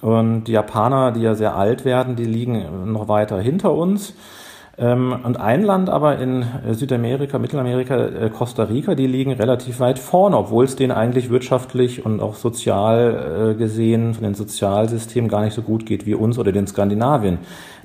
Und 0.00 0.44
die 0.44 0.52
Japaner, 0.52 1.12
die 1.12 1.22
ja 1.22 1.34
sehr 1.34 1.56
alt 1.56 1.84
werden, 1.84 2.16
die 2.16 2.24
liegen 2.24 2.92
noch 2.92 3.08
weiter 3.08 3.40
hinter 3.40 3.72
uns. 3.72 4.14
Ähm, 4.78 5.16
und 5.24 5.40
ein 5.40 5.62
Land 5.62 5.88
aber 5.88 6.18
in 6.18 6.42
äh, 6.42 6.74
Südamerika, 6.74 7.38
Mittelamerika, 7.38 7.96
äh, 7.96 8.30
Costa 8.30 8.64
Rica, 8.64 8.94
die 8.94 9.06
liegen 9.06 9.32
relativ 9.32 9.80
weit 9.80 9.98
vorne, 9.98 10.36
obwohl 10.36 10.66
es 10.66 10.76
denen 10.76 10.92
eigentlich 10.92 11.30
wirtschaftlich 11.30 12.04
und 12.04 12.20
auch 12.20 12.34
sozial 12.34 13.52
äh, 13.52 13.54
gesehen 13.54 14.12
von 14.12 14.24
den 14.24 14.34
Sozialsystemen 14.34 15.30
gar 15.30 15.42
nicht 15.42 15.54
so 15.54 15.62
gut 15.62 15.86
geht 15.86 16.04
wie 16.04 16.14
uns 16.14 16.38
oder 16.38 16.52
den 16.52 16.66
Skandinavien. 16.66 17.38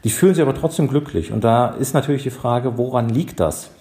Die 0.04 0.10
fühlen 0.10 0.36
sich 0.36 0.42
aber 0.42 0.54
trotzdem 0.56 0.90
glücklich. 0.90 1.32
Und 1.32 1.46
da 1.46 1.70
ist 1.70 1.94
natürlich 1.94 2.24
die 2.24 2.30
Frage, 2.30 2.78
woran 2.78 3.08
liegt 3.08 3.40
das? 3.40 3.72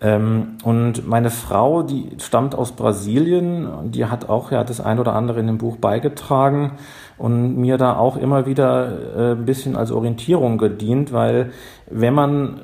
Ähm, 0.00 0.56
und 0.64 1.06
meine 1.06 1.30
Frau, 1.30 1.82
die 1.82 2.08
stammt 2.18 2.54
aus 2.54 2.72
Brasilien, 2.72 3.90
die 3.90 4.06
hat 4.06 4.28
auch 4.28 4.50
ja 4.50 4.64
das 4.64 4.80
ein 4.80 4.98
oder 4.98 5.14
andere 5.14 5.40
in 5.40 5.46
dem 5.46 5.58
Buch 5.58 5.76
beigetragen 5.76 6.72
und 7.18 7.56
mir 7.56 7.76
da 7.76 7.96
auch 7.96 8.16
immer 8.16 8.46
wieder 8.46 8.88
äh, 9.16 9.32
ein 9.32 9.44
bisschen 9.44 9.76
als 9.76 9.92
Orientierung 9.92 10.56
gedient, 10.56 11.12
weil 11.12 11.50
wenn 11.90 12.14
man 12.14 12.60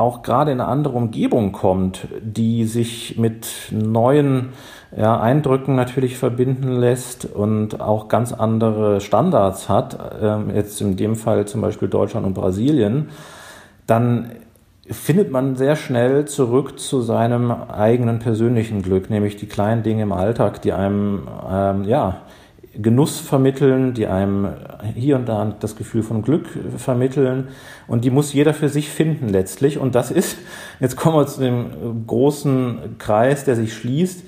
auch 0.00 0.22
gerade 0.22 0.50
in 0.52 0.60
eine 0.60 0.70
andere 0.70 0.94
Umgebung 0.96 1.52
kommt, 1.52 2.08
die 2.22 2.64
sich 2.64 3.18
mit 3.18 3.46
neuen 3.70 4.54
ja, 4.96 5.20
Eindrücken 5.20 5.74
natürlich 5.74 6.16
verbinden 6.16 6.80
lässt 6.80 7.26
und 7.26 7.82
auch 7.82 8.08
ganz 8.08 8.32
andere 8.32 9.02
Standards 9.02 9.68
hat, 9.68 9.98
äh, 10.22 10.54
jetzt 10.54 10.80
in 10.80 10.96
dem 10.96 11.16
Fall 11.16 11.46
zum 11.46 11.60
Beispiel 11.60 11.88
Deutschland 11.88 12.26
und 12.26 12.32
Brasilien, 12.32 13.10
dann 13.86 14.30
findet 14.90 15.30
man 15.30 15.56
sehr 15.56 15.76
schnell 15.76 16.24
zurück 16.24 16.78
zu 16.78 17.00
seinem 17.00 17.50
eigenen 17.50 18.18
persönlichen 18.18 18.82
Glück, 18.82 19.10
nämlich 19.10 19.36
die 19.36 19.46
kleinen 19.46 19.82
Dinge 19.82 20.02
im 20.02 20.12
Alltag, 20.12 20.62
die 20.62 20.72
einem 20.72 21.28
ähm, 21.48 21.84
ja 21.84 22.22
Genuss 22.74 23.18
vermitteln, 23.18 23.94
die 23.94 24.06
einem 24.06 24.48
hier 24.94 25.16
und 25.16 25.28
da 25.28 25.54
das 25.58 25.74
Gefühl 25.74 26.02
von 26.02 26.22
Glück 26.22 26.46
vermitteln. 26.76 27.48
Und 27.88 28.04
die 28.04 28.10
muss 28.10 28.32
jeder 28.32 28.54
für 28.54 28.68
sich 28.68 28.88
finden 28.88 29.28
letztlich. 29.28 29.78
Und 29.78 29.94
das 29.94 30.10
ist, 30.10 30.38
jetzt 30.78 30.96
kommen 30.96 31.16
wir 31.16 31.26
zu 31.26 31.40
dem 31.40 32.06
großen 32.06 32.96
Kreis, 32.98 33.44
der 33.44 33.56
sich 33.56 33.74
schließt, 33.74 34.22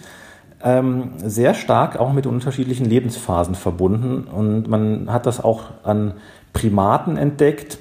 ähm, 0.64 1.12
sehr 1.18 1.54
stark 1.54 1.98
auch 1.98 2.12
mit 2.12 2.26
unterschiedlichen 2.26 2.86
Lebensphasen 2.86 3.54
verbunden. 3.54 4.24
Und 4.24 4.68
man 4.68 5.12
hat 5.12 5.26
das 5.26 5.42
auch 5.42 5.64
an 5.84 6.14
Primaten 6.52 7.16
entdeckt, 7.16 7.78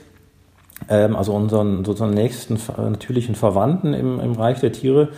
also 0.88 1.34
unseren 1.34 1.86
sozusagen 1.86 2.14
nächsten 2.14 2.58
natürlichen 2.78 3.36
Verwandten 3.36 3.94
im, 3.94 4.20
im 4.20 4.34
Reich 4.34 4.60
der 4.60 4.72
Tiere. 4.72 5.10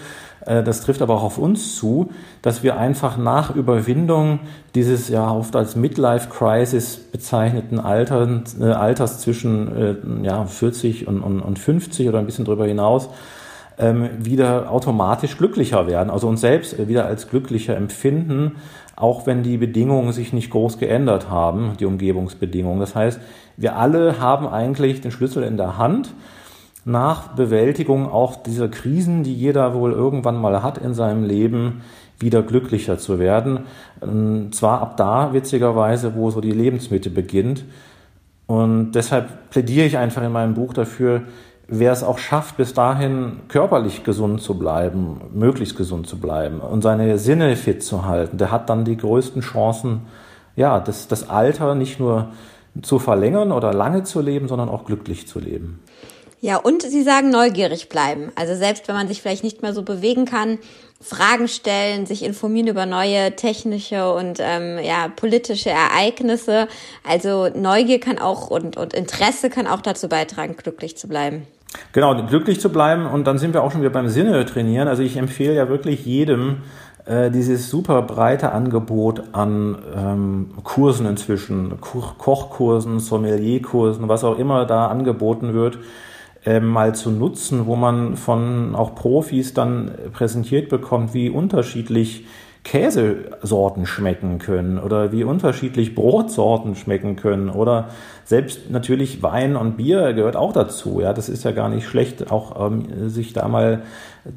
Äh, 0.46 0.64
das 0.64 0.82
trifft 0.82 1.02
aber 1.02 1.16
auch 1.16 1.24
auf 1.24 1.38
uns 1.38 1.76
zu, 1.76 2.12
dass 2.42 2.64
wir 2.64 2.78
einfach 2.78 3.18
nach 3.18 3.56
Überwindung 3.56 4.40
dieses 4.76 5.10
ja 5.10 5.32
oft 5.32 5.56
als 5.56 5.76
Midlife 5.76 6.30
Crisis 6.30 6.98
bezeichneten 6.98 7.80
Alters, 7.80 8.60
äh, 8.60 8.66
Alters 8.66 9.20
zwischen 9.20 10.22
äh, 10.22 10.26
ja, 10.26 10.46
40 10.46 11.08
und, 11.08 11.22
und, 11.22 11.42
und 11.42 11.60
50 11.60 12.08
oder 12.10 12.20
ein 12.20 12.26
bisschen 12.26 12.46
darüber 12.46 12.66
hinaus 12.66 13.10
ähm, 13.78 14.10
wieder 14.20 14.72
automatisch 14.72 15.38
glücklicher 15.38 15.88
werden, 15.88 16.10
also 16.10 16.28
uns 16.28 16.42
selbst 16.42 16.88
wieder 16.88 17.06
als 17.06 17.30
glücklicher 17.30 17.76
empfinden, 17.76 18.58
auch 18.96 19.26
wenn 19.26 19.44
die 19.44 19.58
Bedingungen 19.58 20.12
sich 20.12 20.34
nicht 20.34 20.50
groß 20.50 20.78
geändert 20.78 21.30
haben, 21.30 21.74
die 21.80 21.86
Umgebungsbedingungen. 21.86 22.80
Das 22.80 22.96
heißt, 22.96 23.20
wir 23.58 23.76
alle 23.76 24.20
haben 24.20 24.48
eigentlich 24.48 25.02
den 25.02 25.12
Schlüssel 25.12 25.44
in 25.44 25.58
der 25.58 25.78
Hand 25.78 26.14
nach 26.86 27.30
Bewältigung 27.30 28.12
auch 28.12 28.36
dieser 28.36 28.68
Krisen, 28.68 29.24
die 29.24 29.34
jeder 29.34 29.74
wohl 29.74 29.94
irgendwann 29.94 30.40
mal 30.40 30.62
hat 30.62 30.78
in 30.78 30.94
seinem 30.94 31.24
Leben, 31.24 31.82
wieder 32.20 32.44
glücklicher 32.44 32.98
zu 32.98 33.20
werden. 33.20 33.62
Und 34.00 34.54
zwar 34.54 34.82
ab 34.82 34.98
da, 34.98 35.34
witzigerweise, 35.34 36.16
wo 36.16 36.30
so 36.30 36.42
die 36.42 36.52
Lebensmitte 36.52 37.10
beginnt. 37.10 37.66
Und 38.48 38.92
deshalb 38.92 39.50
plädiere 39.50 39.88
ich 39.88 39.98
einfach 39.98 40.24
in 40.24 40.32
meinem 40.32 40.54
Buch 40.54 40.74
dafür, 40.74 41.24
wer 41.68 41.92
es 41.92 42.04
auch 42.04 42.18
schafft, 42.18 42.58
bis 42.58 42.74
dahin 42.74 43.40
körperlich 43.48 44.04
gesund 44.04 44.42
zu 44.42 44.58
bleiben, 44.58 45.22
möglichst 45.34 45.78
gesund 45.78 46.08
zu 46.08 46.20
bleiben 46.20 46.60
und 46.60 46.82
seine 46.82 47.18
Sinne 47.18 47.56
fit 47.56 47.84
zu 47.84 48.06
halten, 48.06 48.38
der 48.38 48.52
hat 48.52 48.70
dann 48.70 48.86
die 48.86 48.98
größten 48.98 49.42
Chancen, 49.42 50.02
ja, 50.56 50.80
das, 50.80 51.08
das 51.08 51.30
Alter 51.30 51.76
nicht 51.76 52.00
nur 52.00 52.30
zu 52.82 53.00
verlängern 53.00 53.52
oder 53.52 53.74
lange 53.74 54.04
zu 54.04 54.22
leben, 54.22 54.48
sondern 54.48 54.70
auch 54.70 54.86
glücklich 54.86 55.28
zu 55.28 55.40
leben. 55.40 55.80
Ja, 56.44 56.58
und 56.58 56.82
Sie 56.82 57.04
sagen 57.04 57.30
neugierig 57.30 57.88
bleiben. 57.88 58.34
Also 58.36 58.54
selbst 58.54 58.90
wenn 58.90 58.96
man 58.96 59.08
sich 59.08 59.22
vielleicht 59.22 59.46
nicht 59.46 59.62
mehr 59.62 59.72
so 59.72 59.82
bewegen 59.82 60.26
kann, 60.26 60.58
Fragen 61.00 61.48
stellen, 61.48 62.06
sich 62.06 62.22
informieren 62.22 62.68
über 62.68 62.86
neue 62.86 63.34
technische 63.38 64.14
und 64.14 64.40
ähm, 64.42 64.78
ja 64.84 65.08
politische 65.16 65.70
Ereignisse. 65.70 66.68
Also 67.08 67.48
Neugier 67.48 68.02
kann 68.02 68.20
auch 68.20 68.50
und, 68.50 68.76
und 68.76 68.94
Interesse 68.94 69.50
kann 69.50 69.68
auch 69.68 69.80
dazu 69.80 70.10
beitragen, 70.10 70.58
glücklich 70.58 70.98
zu 70.98 71.08
bleiben. 71.08 71.48
Genau, 71.94 72.14
glücklich 72.28 72.60
zu 72.60 72.70
bleiben 72.70 73.06
und 73.06 73.26
dann 73.26 73.38
sind 73.38 73.54
wir 73.54 73.64
auch 73.64 73.72
schon 73.72 73.80
wieder 73.80 73.92
beim 73.92 74.10
Sinne 74.10 74.46
trainieren. 74.46 74.90
Also 74.90 75.02
ich 75.02 75.16
empfehle 75.16 75.56
ja 75.56 75.70
wirklich 75.70 76.06
jedem 76.06 76.64
äh, 77.06 77.32
dieses 77.32 77.70
super 77.70 78.02
breite 78.02 78.52
Angebot 78.52 79.24
an 79.32 79.82
ähm, 79.96 80.52
Kursen 80.66 81.06
inzwischen, 81.06 81.80
Kochkursen, 81.80 83.00
Sommelierkursen, 83.00 84.10
was 84.10 84.26
auch 84.26 84.38
immer 84.38 84.66
da 84.66 84.88
angeboten 84.88 85.54
wird 85.54 85.78
äh, 86.46 86.60
mal 86.60 86.94
zu 86.96 87.12
nutzen, 87.12 87.66
wo 87.66 87.76
man 87.76 88.18
von 88.18 88.76
auch 88.76 88.96
Profis 88.96 89.54
dann 89.54 89.92
präsentiert 90.12 90.70
bekommt, 90.70 91.14
wie 91.14 91.30
unterschiedlich 91.30 92.26
Käsesorten 92.64 93.86
schmecken 93.86 94.40
können 94.40 94.80
oder 94.80 95.12
wie 95.12 95.26
unterschiedlich 95.26 95.96
Brotsorten 95.96 96.76
schmecken 96.76 97.18
können 97.18 97.50
oder 97.50 97.90
selbst 98.24 98.72
natürlich 98.72 99.22
Wein 99.22 99.58
und 99.58 99.76
Bier 99.76 100.14
gehört 100.14 100.38
auch 100.38 100.54
dazu. 100.54 101.02
Ja, 101.02 101.12
das 101.14 101.28
ist 101.28 101.44
ja 101.44 101.52
gar 101.52 101.68
nicht 101.68 101.86
schlecht, 101.86 102.32
auch 102.32 102.68
ähm, 102.68 103.10
sich 103.10 103.34
da 103.34 103.50
mal 103.50 103.84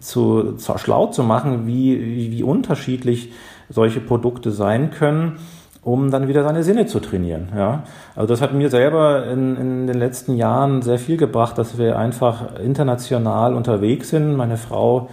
zu, 0.01 0.55
zu 0.55 0.77
schlau 0.79 1.07
zu 1.07 1.23
machen, 1.23 1.69
wie, 1.69 2.31
wie 2.33 2.43
unterschiedlich 2.43 3.33
solche 3.69 4.01
Produkte 4.01 4.51
sein 4.51 4.91
können 4.91 5.39
um 5.87 6.11
dann 6.11 6.27
wieder 6.27 6.43
seine 6.43 6.65
Sinne 6.65 6.87
zu 6.87 6.99
trainieren. 6.99 7.51
Ja? 7.57 7.85
Also 8.17 8.27
das 8.27 8.41
hat 8.41 8.53
mir 8.53 8.71
selber 8.71 9.25
in, 9.27 9.57
in 9.57 9.87
den 9.87 9.97
letzten 9.97 10.35
Jahren 10.35 10.83
sehr 10.83 10.99
viel 10.99 11.17
gebracht, 11.17 11.59
dass 11.59 11.79
wir 11.79 11.97
einfach 11.97 12.59
international 12.59 13.55
unterwegs 13.55 14.11
sind. 14.11 14.35
Meine 14.35 14.57
Frau 14.57 15.11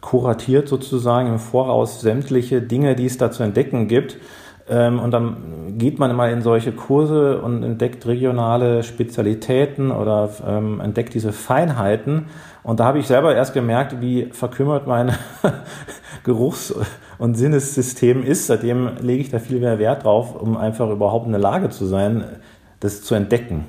kuratiert 0.00 0.66
sozusagen 0.66 1.28
im 1.28 1.38
Voraus 1.38 2.00
sämtliche 2.00 2.60
Dinge, 2.60 2.96
die 2.96 3.06
es 3.06 3.18
da 3.18 3.30
zu 3.30 3.44
entdecken 3.44 3.86
gibt. 3.86 4.16
Ähm, 4.68 4.98
und 4.98 5.12
dann 5.12 5.78
geht 5.78 6.00
man 6.00 6.10
immer 6.10 6.28
in 6.28 6.42
solche 6.42 6.72
Kurse 6.72 7.40
und 7.40 7.62
entdeckt 7.62 8.04
regionale 8.04 8.82
Spezialitäten 8.82 9.92
oder 9.92 10.28
ähm, 10.44 10.80
entdeckt 10.80 11.14
diese 11.14 11.32
Feinheiten. 11.32 12.26
Und 12.64 12.80
da 12.80 12.86
habe 12.86 12.98
ich 12.98 13.06
selber 13.06 13.32
erst 13.32 13.54
gemerkt, 13.54 14.00
wie 14.00 14.26
verkümmert 14.32 14.88
mein 14.88 15.12
Geruchs- 16.24 16.74
und 17.18 17.36
Sinnessystem 17.36 18.22
ist. 18.22 18.46
Seitdem 18.46 18.90
lege 19.00 19.22
ich 19.22 19.30
da 19.30 19.38
viel 19.38 19.60
mehr 19.60 19.78
Wert 19.78 20.04
drauf, 20.04 20.34
um 20.40 20.56
einfach 20.56 20.90
überhaupt 20.90 21.26
in 21.26 21.32
der 21.32 21.40
Lage 21.40 21.70
zu 21.70 21.86
sein, 21.86 22.24
das 22.80 23.02
zu 23.02 23.14
entdecken. 23.14 23.64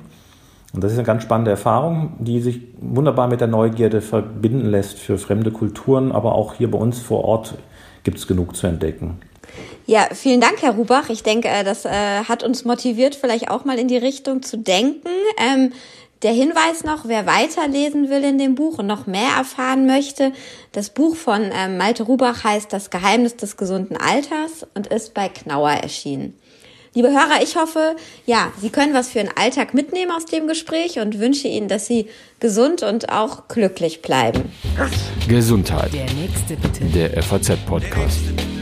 Und 0.74 0.84
das 0.84 0.92
ist 0.92 0.98
eine 0.98 1.06
ganz 1.06 1.22
spannende 1.22 1.50
Erfahrung, 1.50 2.12
die 2.18 2.40
sich 2.40 2.60
wunderbar 2.80 3.28
mit 3.28 3.40
der 3.40 3.48
Neugierde 3.48 4.00
verbinden 4.00 4.66
lässt 4.66 4.98
für 4.98 5.16
fremde 5.16 5.50
Kulturen, 5.50 6.12
aber 6.12 6.34
auch 6.34 6.54
hier 6.54 6.70
bei 6.70 6.78
uns 6.78 7.00
vor 7.00 7.24
Ort 7.24 7.54
gibt 8.04 8.18
es 8.18 8.26
genug 8.26 8.54
zu 8.54 8.66
entdecken. 8.66 9.18
Ja, 9.86 10.08
vielen 10.12 10.42
Dank, 10.42 10.60
Herr 10.60 10.74
Rubach. 10.74 11.08
Ich 11.08 11.22
denke, 11.22 11.48
äh, 11.48 11.64
das 11.64 11.86
äh, 11.86 11.90
hat 12.28 12.42
uns 12.42 12.66
motiviert, 12.66 13.14
vielleicht 13.14 13.50
auch 13.50 13.64
mal 13.64 13.78
in 13.78 13.88
die 13.88 13.96
Richtung 13.96 14.42
zu 14.42 14.58
denken. 14.58 15.08
Ähm, 15.38 15.72
der 16.22 16.32
Hinweis 16.32 16.84
noch, 16.84 17.06
wer 17.06 17.26
weiterlesen 17.26 18.10
will 18.10 18.24
in 18.24 18.38
dem 18.38 18.54
Buch 18.54 18.78
und 18.78 18.86
noch 18.86 19.06
mehr 19.06 19.30
erfahren 19.36 19.86
möchte, 19.86 20.32
das 20.72 20.90
Buch 20.90 21.14
von 21.14 21.50
ähm, 21.52 21.76
Malte 21.76 22.02
Rubach 22.02 22.44
heißt 22.44 22.72
Das 22.72 22.90
Geheimnis 22.90 23.36
des 23.36 23.56
gesunden 23.56 23.96
Alters 23.96 24.66
und 24.74 24.88
ist 24.88 25.14
bei 25.14 25.28
Knauer 25.28 25.70
erschienen. 25.70 26.38
Liebe 26.94 27.08
Hörer, 27.08 27.42
ich 27.42 27.54
hoffe, 27.54 27.94
ja, 28.26 28.50
Sie 28.60 28.70
können 28.70 28.94
was 28.94 29.10
für 29.10 29.18
den 29.18 29.30
Alltag 29.36 29.74
mitnehmen 29.74 30.10
aus 30.10 30.24
dem 30.24 30.48
Gespräch 30.48 30.98
und 30.98 31.20
wünsche 31.20 31.46
Ihnen, 31.46 31.68
dass 31.68 31.86
Sie 31.86 32.08
gesund 32.40 32.82
und 32.82 33.12
auch 33.12 33.46
glücklich 33.46 34.02
bleiben. 34.02 34.50
Gesundheit. 35.28 35.92
Der 35.92 36.10
nächste 36.14 36.56
bitte. 36.56 36.84
Der 36.86 37.22
FAZ-Podcast. 37.22 38.57